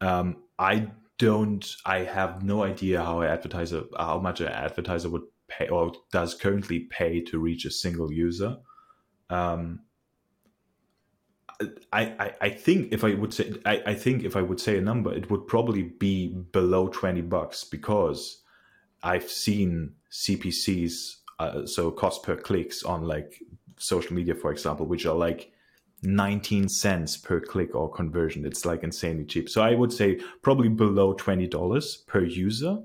[0.00, 5.24] Um, I don't i have no idea how an advertiser how much an advertiser would
[5.48, 8.56] pay or does currently pay to reach a single user
[9.30, 9.80] um,
[11.92, 14.78] I, I, I think if I would say I, I think if I would say
[14.78, 18.42] a number, it would probably be below twenty bucks because
[19.02, 23.42] I've seen CPCs, uh, so cost per clicks on like
[23.78, 25.52] social media, for example, which are like
[26.02, 28.44] 19 cents per click or conversion.
[28.44, 29.48] It's like insanely cheap.
[29.48, 32.78] So I would say probably below $20 per user.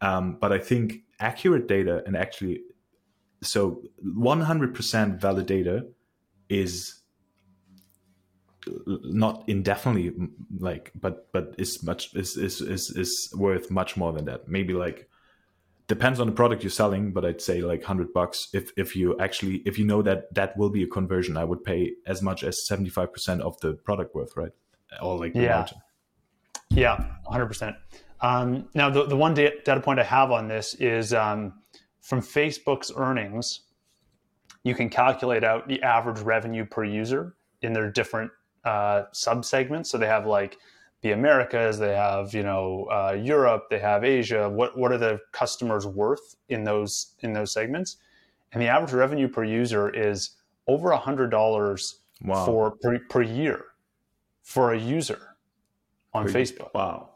[0.00, 2.62] Um, but I think accurate data and actually,
[3.42, 5.86] so 100% valid data
[6.48, 6.98] is
[8.86, 10.12] not indefinitely
[10.58, 14.74] like but but is much is, is is is worth much more than that maybe
[14.74, 15.08] like
[15.88, 18.48] depends on the product you're selling but i'd say like 100 bucks.
[18.52, 21.64] If if you actually if you know that that will be a conversion i would
[21.64, 24.52] pay as much as 75% of the product worth right?
[25.02, 25.56] Or like yeah.
[25.56, 25.78] margin.
[26.70, 27.76] yeah 100%
[28.20, 31.54] um, now the, the one data point i have on this is um,
[32.00, 33.60] from facebook's earnings
[34.64, 38.30] you can calculate out the average revenue per user in their different
[38.64, 40.58] uh, sub segments so they have like
[41.02, 44.48] the Americas, they have you know uh, Europe, they have Asia.
[44.48, 47.96] What what are the customers worth in those in those segments?
[48.52, 50.30] And the average revenue per user is
[50.66, 52.44] over a hundred dollars wow.
[52.44, 53.64] for per, per year
[54.42, 55.36] for a user
[56.14, 56.72] on per, Facebook.
[56.74, 57.10] Wow,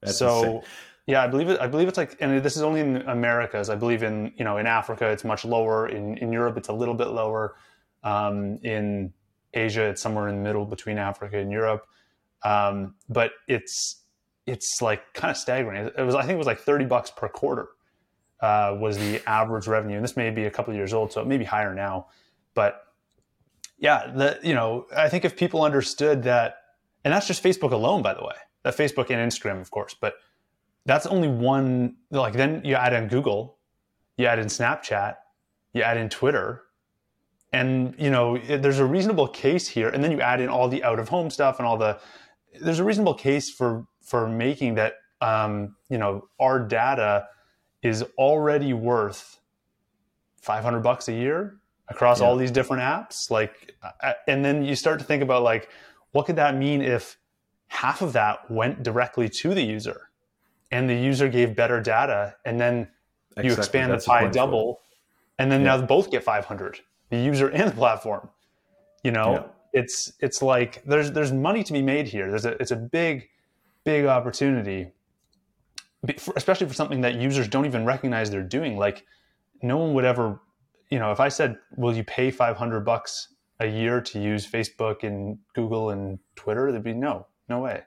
[0.00, 0.38] That's so.
[0.38, 0.60] Insane.
[1.06, 1.60] Yeah, I believe it.
[1.60, 3.68] I believe it's like, and this is only in Americas.
[3.68, 5.88] I believe in you know in Africa it's much lower.
[5.88, 7.56] In in Europe it's a little bit lower.
[8.04, 9.12] Um, in
[9.52, 11.86] Asia it's somewhere in the middle between Africa and Europe.
[12.44, 14.02] Um, but it's
[14.46, 15.90] it's like kind of staggering.
[15.96, 17.68] It was I think it was like thirty bucks per quarter
[18.40, 21.20] uh, was the average revenue, and this may be a couple of years old, so
[21.22, 22.08] it may be higher now.
[22.54, 22.82] But
[23.78, 26.56] yeah, the you know I think if people understood that,
[27.04, 30.16] and that's just Facebook alone, by the way, that Facebook and Instagram, of course, but
[30.84, 31.96] that's only one.
[32.10, 33.56] Like then you add in Google,
[34.18, 35.16] you add in Snapchat,
[35.72, 36.64] you add in Twitter,
[37.52, 40.84] and you know there's a reasonable case here, and then you add in all the
[40.84, 41.98] out of home stuff and all the
[42.60, 47.26] there's a reasonable case for for making that um, you know our data
[47.82, 49.38] is already worth
[50.40, 51.56] 500 bucks a year
[51.88, 52.26] across yeah.
[52.26, 55.68] all these different apps like uh, and then you start to think about like
[56.12, 57.18] what could that mean if
[57.68, 60.08] half of that went directly to the user
[60.70, 62.88] and the user gave better data and then
[63.32, 63.50] exactly.
[63.50, 64.80] you expand That's the pie double
[65.38, 65.76] and then yeah.
[65.76, 68.28] now both get 500 the user and the platform
[69.02, 72.30] you know it's it's like there's there's money to be made here.
[72.30, 73.28] There's a it's a big
[73.82, 74.92] big opportunity,
[76.36, 78.78] especially for something that users don't even recognize they're doing.
[78.78, 79.04] Like
[79.62, 80.40] no one would ever,
[80.90, 85.02] you know, if I said, "Will you pay 500 bucks a year to use Facebook
[85.02, 87.82] and Google and Twitter?" There'd be no, no way.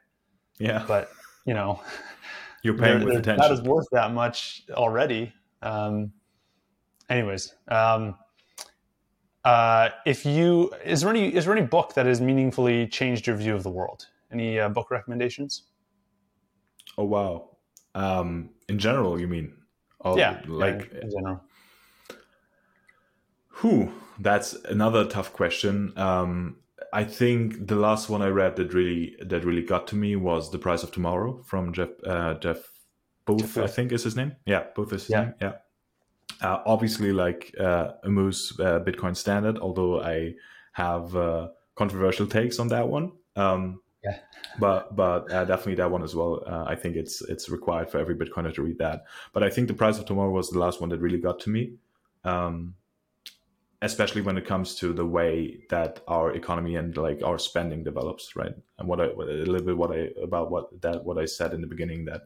[0.60, 1.10] Yeah, but
[1.46, 1.82] you know,
[2.64, 3.38] you're paying with attention.
[3.38, 5.32] That is worth that much already.
[5.62, 6.12] Um,
[7.10, 8.16] anyways, um,
[9.48, 13.38] uh, if you is there any is there any book that has meaningfully changed your
[13.38, 14.08] view of the world?
[14.30, 15.64] Any uh, book recommendations?
[16.98, 17.52] Oh wow!
[17.96, 19.54] Um, in general, you mean?
[20.02, 21.42] Oh, yeah, like yeah, in general.
[23.48, 23.92] Who?
[24.20, 25.94] That's another tough question.
[25.96, 26.58] Um,
[26.92, 30.52] I think the last one I read that really that really got to me was
[30.52, 32.70] "The Price of Tomorrow" from Jeff uh, Jeff
[33.26, 33.58] Booth.
[33.58, 34.36] I think is his name.
[34.46, 35.22] Yeah, Booth is his yeah.
[35.22, 35.34] name.
[35.42, 35.54] Yeah.
[36.42, 40.36] Uh, obviously, like uh, Ammous uh, Bitcoin standard, although I
[40.74, 43.12] have uh, controversial takes on that one.
[43.36, 44.20] Um, yeah.
[44.60, 46.44] But but uh, definitely that one as well.
[46.46, 49.06] Uh, I think it's it's required for every Bitcoiner to read that.
[49.34, 51.50] But I think the price of tomorrow was the last one that really got to
[51.50, 51.74] me,
[52.24, 52.76] um,
[53.82, 58.36] especially when it comes to the way that our economy and like our spending develops,
[58.36, 58.54] right?
[58.78, 61.62] And what I a little bit what I about what that what I said in
[61.62, 62.22] the beginning that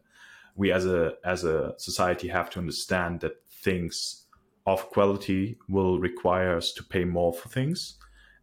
[0.55, 4.25] we as a as a society have to understand that things
[4.65, 7.95] of quality will require us to pay more for things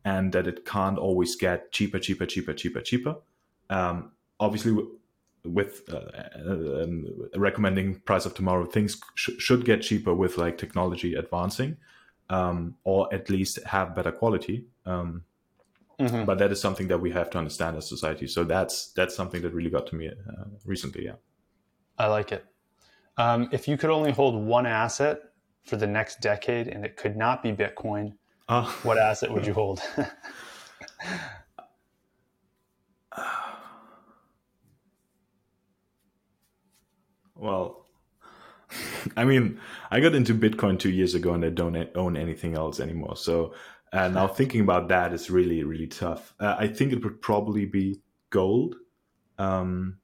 [0.05, 3.17] and that it can't always get cheaper, cheaper, cheaper, cheaper, cheaper.
[3.71, 4.77] Um, obviously,
[5.45, 11.15] with uh, um, recommending price of tomorrow, things sh- should get cheaper with like technology
[11.15, 11.77] advancing,
[12.31, 14.67] um, or at least have better quality.
[14.87, 15.25] Um,
[16.01, 16.25] mm-hmm.
[16.25, 18.27] But that is something that we have to understand as society.
[18.27, 21.05] So that's that's something that really got to me uh, recently.
[21.05, 21.17] Yeah,
[21.99, 22.45] I like it.
[23.19, 25.21] Um, if you could only hold one asset
[25.65, 28.15] for the next decade and it could not be Bitcoin,
[28.49, 28.79] oh.
[28.85, 29.83] what asset would you hold?
[37.35, 37.87] well,
[39.17, 42.79] I mean, I got into Bitcoin two years ago and I don't own anything else
[42.79, 43.17] anymore.
[43.17, 43.53] So
[43.93, 46.35] uh, now thinking about that is really, really tough.
[46.39, 48.01] Uh, I think it would probably be
[48.31, 48.77] gold.
[49.39, 49.99] Um,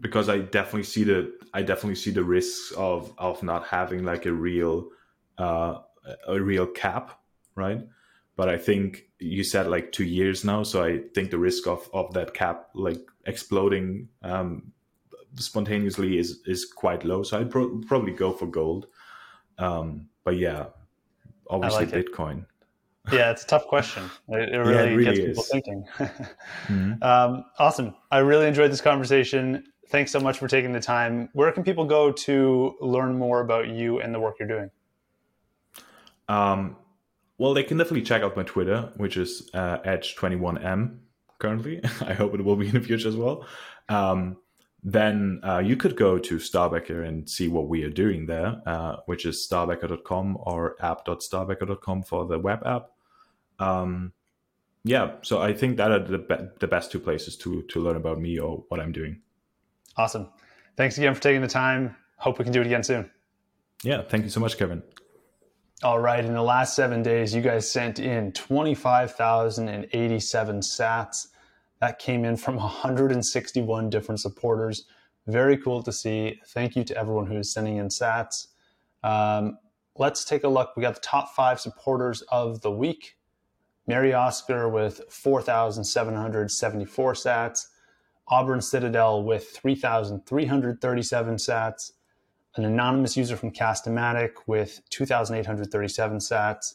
[0.00, 4.26] because I definitely see the I definitely see the risks of of not having like
[4.26, 4.88] a real
[5.38, 5.78] uh,
[6.26, 7.20] a real cap,
[7.54, 7.82] right?
[8.36, 11.88] but I think you said like two years now, so I think the risk of
[11.92, 14.72] of that cap like exploding um,
[15.36, 17.22] spontaneously is is quite low.
[17.22, 18.86] So I'd pro- probably go for gold.
[19.58, 20.66] Um, but yeah,
[21.48, 22.40] obviously like Bitcoin.
[22.40, 22.44] It.
[23.12, 24.10] Yeah, it's a tough question.
[24.30, 25.26] It, it, really, yeah, it really, gets is.
[25.28, 25.84] people thinking.
[26.66, 27.00] mm-hmm.
[27.04, 27.94] um, awesome.
[28.10, 29.62] I really enjoyed this conversation.
[29.88, 31.28] Thanks so much for taking the time.
[31.32, 34.70] Where can people go to learn more about you and the work you're doing?
[36.28, 36.76] Um,
[37.38, 40.98] well, they can definitely check out my Twitter, which is uh, Egge21M
[41.38, 41.80] currently.
[42.00, 43.46] I hope it will be in the future as well.
[43.88, 44.38] Um,
[44.82, 48.96] then uh, you could go to Starbackr and see what we are doing there, uh,
[49.06, 52.90] which is starbackr.com or app.starbackr.com for the web app.
[53.58, 54.12] Um,
[54.84, 57.96] yeah, so I think that are the, be- the best two places to to learn
[57.96, 59.22] about me or what I'm doing.
[59.96, 60.28] Awesome.
[60.76, 61.96] Thanks again for taking the time.
[62.18, 63.10] Hope we can do it again soon.
[63.82, 64.82] Yeah, thank you so much, Kevin.
[65.82, 71.26] All right, in the last seven days, you guys sent in 25,087 sats.
[71.80, 74.86] That came in from 161 different supporters.
[75.26, 76.40] Very cool to see.
[76.46, 78.46] Thank you to everyone who is sending in sats.
[79.02, 79.58] Um,
[79.96, 80.74] let's take a look.
[80.76, 83.18] We got the top five supporters of the week.
[83.86, 87.66] Mary Oscar with 4,774 sats.
[88.28, 91.92] Auburn Citadel with 3,337 sats
[92.56, 96.74] an anonymous user from Castamatic with 2,837 sats,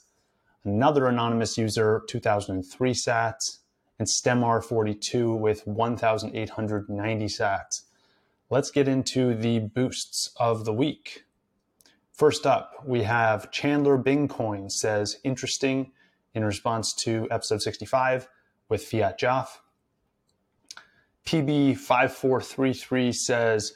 [0.63, 3.57] another anonymous user, 2,003 sats,
[3.97, 7.81] and StemR42 with 1,890 sats.
[8.49, 11.25] Let's get into the boosts of the week.
[12.11, 15.91] First up, we have Chandler Bingcoin says, interesting
[16.35, 18.27] in response to episode 65
[18.69, 19.47] with fiatjaf.
[21.25, 23.73] PB5433 says,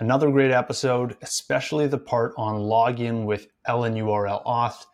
[0.00, 4.86] Another great episode, especially the part on login with LNURL auth,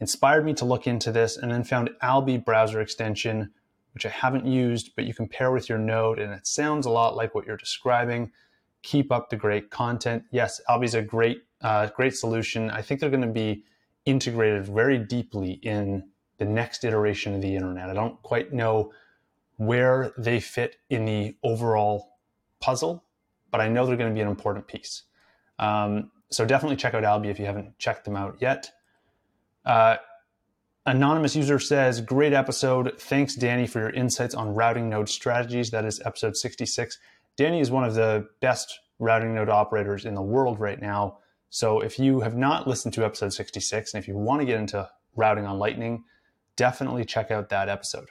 [0.00, 3.50] inspired me to look into this and then found Alby browser extension,
[3.92, 6.90] which I haven't used, but you can pair with your node and it sounds a
[6.90, 8.32] lot like what you're describing.
[8.82, 10.24] Keep up the great content.
[10.30, 12.70] Yes, Alby's a great, uh, great solution.
[12.70, 13.62] I think they're going to be
[14.06, 16.08] integrated very deeply in
[16.38, 17.90] the next iteration of the internet.
[17.90, 18.92] I don't quite know
[19.56, 22.18] where they fit in the overall
[22.60, 23.04] puzzle,
[23.50, 25.04] but I know they're going to be an important piece.
[25.58, 28.70] Um, so definitely check out Alby if you haven't checked them out yet.
[29.64, 29.96] Uh,
[30.84, 32.94] anonymous user says, Great episode.
[32.98, 35.70] Thanks, Danny, for your insights on routing node strategies.
[35.70, 36.98] That is episode 66.
[37.36, 41.18] Danny is one of the best routing node operators in the world right now.
[41.50, 44.58] So if you have not listened to episode 66 and if you want to get
[44.58, 46.04] into routing on Lightning,
[46.56, 48.08] definitely check out that episode.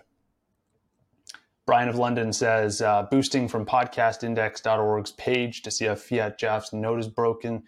[1.66, 7.08] Brian of London says, uh, boosting from podcastindex.org's page to see if fiatjaf's node is
[7.08, 7.64] broken.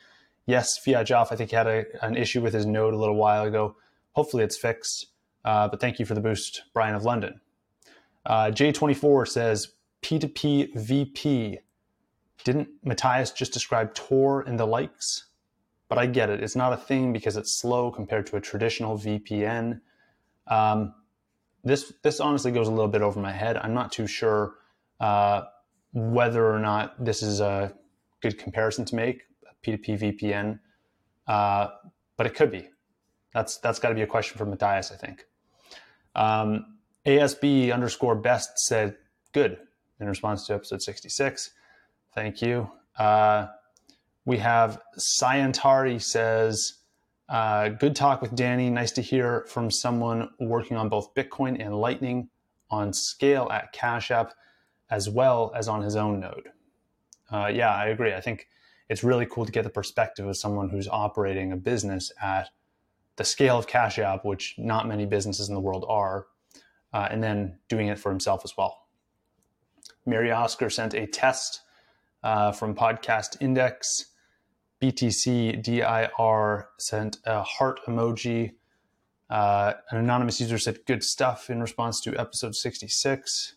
[0.45, 3.45] Yes, fiatjaf, I think, he had a, an issue with his node a little while
[3.45, 3.75] ago.
[4.13, 5.07] Hopefully it's fixed.
[5.43, 7.41] Uh, but thank you for the boost, Brian of London.
[8.25, 9.69] Uh, J24 says,
[10.03, 11.59] P2P VP.
[12.43, 15.25] Didn't Matthias just describe Tor and the likes?
[15.89, 16.43] But I get it.
[16.43, 19.81] It's not a thing because it's slow compared to a traditional VPN.
[20.47, 20.93] Um,
[21.67, 23.57] this this honestly goes a little bit over my head.
[23.57, 24.55] I'm not too sure
[24.99, 25.43] uh,
[25.93, 27.73] whether or not this is a
[28.21, 29.23] good comparison to make
[29.65, 30.59] P2P VPN,
[31.27, 31.67] uh,
[32.15, 32.69] but it could be.
[33.33, 35.25] That's that's got to be a question for Matthias, I think.
[36.15, 38.95] Um, ASB underscore best said
[39.33, 39.57] good
[39.99, 41.51] in response to episode 66.
[42.13, 42.69] Thank you.
[42.97, 43.47] Uh,
[44.25, 44.81] we have
[45.21, 46.73] Scientari says
[47.29, 48.69] uh, good talk with Danny.
[48.69, 52.29] Nice to hear from someone working on both Bitcoin and Lightning
[52.69, 54.33] on scale at Cash App
[54.89, 56.49] as well as on his own node.
[57.29, 58.13] Uh, yeah, I agree.
[58.13, 58.47] I think
[58.89, 62.49] it's really cool to get the perspective of someone who's operating a business at
[63.17, 66.27] the scale of Cash App, which not many businesses in the world are,
[66.93, 68.87] uh, and then doing it for himself as well.
[70.05, 71.61] Mary Oscar sent a test
[72.23, 74.05] uh, from Podcast Index
[74.81, 78.53] BTC DIR sent a heart emoji.
[79.29, 83.55] Uh, an anonymous user said good stuff in response to episode 66.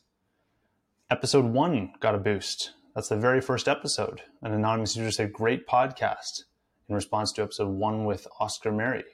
[1.11, 2.73] Episode one got a boost.
[2.95, 4.23] That's the very first episode.
[4.43, 6.45] An anonymous user said great podcast
[6.89, 9.05] in response to episode one with Oscar Mary.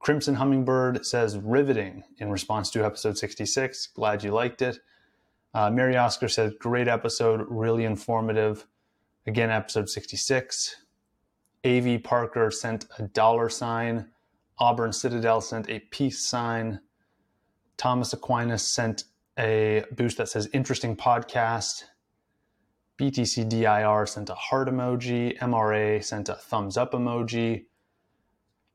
[0.00, 3.88] Crimson Hummingbird says riveting in response to episode 66.
[3.88, 4.78] Glad you liked it.
[5.54, 8.66] Uh, Mary Oscar said great episode, really informative.
[9.28, 10.74] Again, episode 66.
[11.62, 14.06] AV Parker sent a dollar sign.
[14.58, 16.80] Auburn Citadel sent a peace sign.
[17.76, 19.04] Thomas Aquinas sent
[19.38, 21.82] a boost that says interesting podcast.
[22.98, 25.36] BTC DIR sent a heart emoji.
[25.40, 27.66] MRA sent a thumbs up emoji.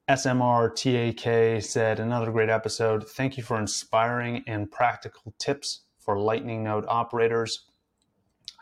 [0.07, 3.09] SMRTAK said, another great episode.
[3.09, 7.65] Thank you for inspiring and practical tips for Lightning node operators.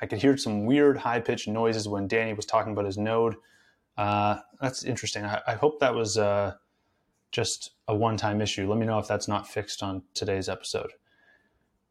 [0.02, 3.36] I could hear some weird high pitched noises when Danny was talking about his node.
[3.98, 5.26] Uh, that's interesting.
[5.26, 6.54] I, I, hope that was uh,
[7.32, 8.68] just a one time issue.
[8.68, 10.92] Let me know if that's not fixed on today's episode.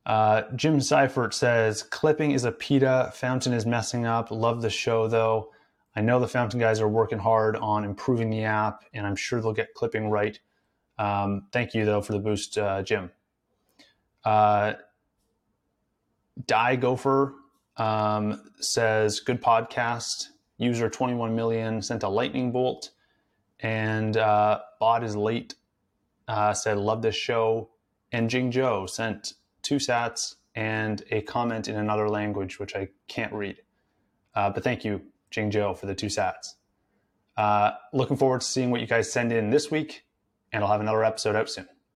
[0.07, 3.13] Uh, Jim Seifert says, clipping is a PETA.
[3.15, 4.31] Fountain is messing up.
[4.31, 5.51] Love the show though.
[5.95, 9.41] I know the Fountain guys are working hard on improving the app, and I'm sure
[9.41, 10.39] they'll get clipping right.
[10.99, 13.11] Um, thank you though for the boost, uh, Jim.
[14.25, 14.75] Uh,
[16.47, 17.35] Die Gopher
[17.81, 20.29] um, says, good podcast.
[20.59, 22.91] User 21 million sent a lightning bolt.
[23.61, 25.55] And uh, Bot is late
[26.31, 27.71] uh, said, love this show.
[28.13, 33.33] And Jing Joe sent two sats and a comment in another language, which I can't
[33.33, 33.57] read.
[34.35, 36.55] Uh, but thank you, Jing Joe, for the two sats.
[37.37, 40.05] Uh, looking forward to seeing what you guys send in this week,
[40.53, 41.67] and I'll have another episode out soon.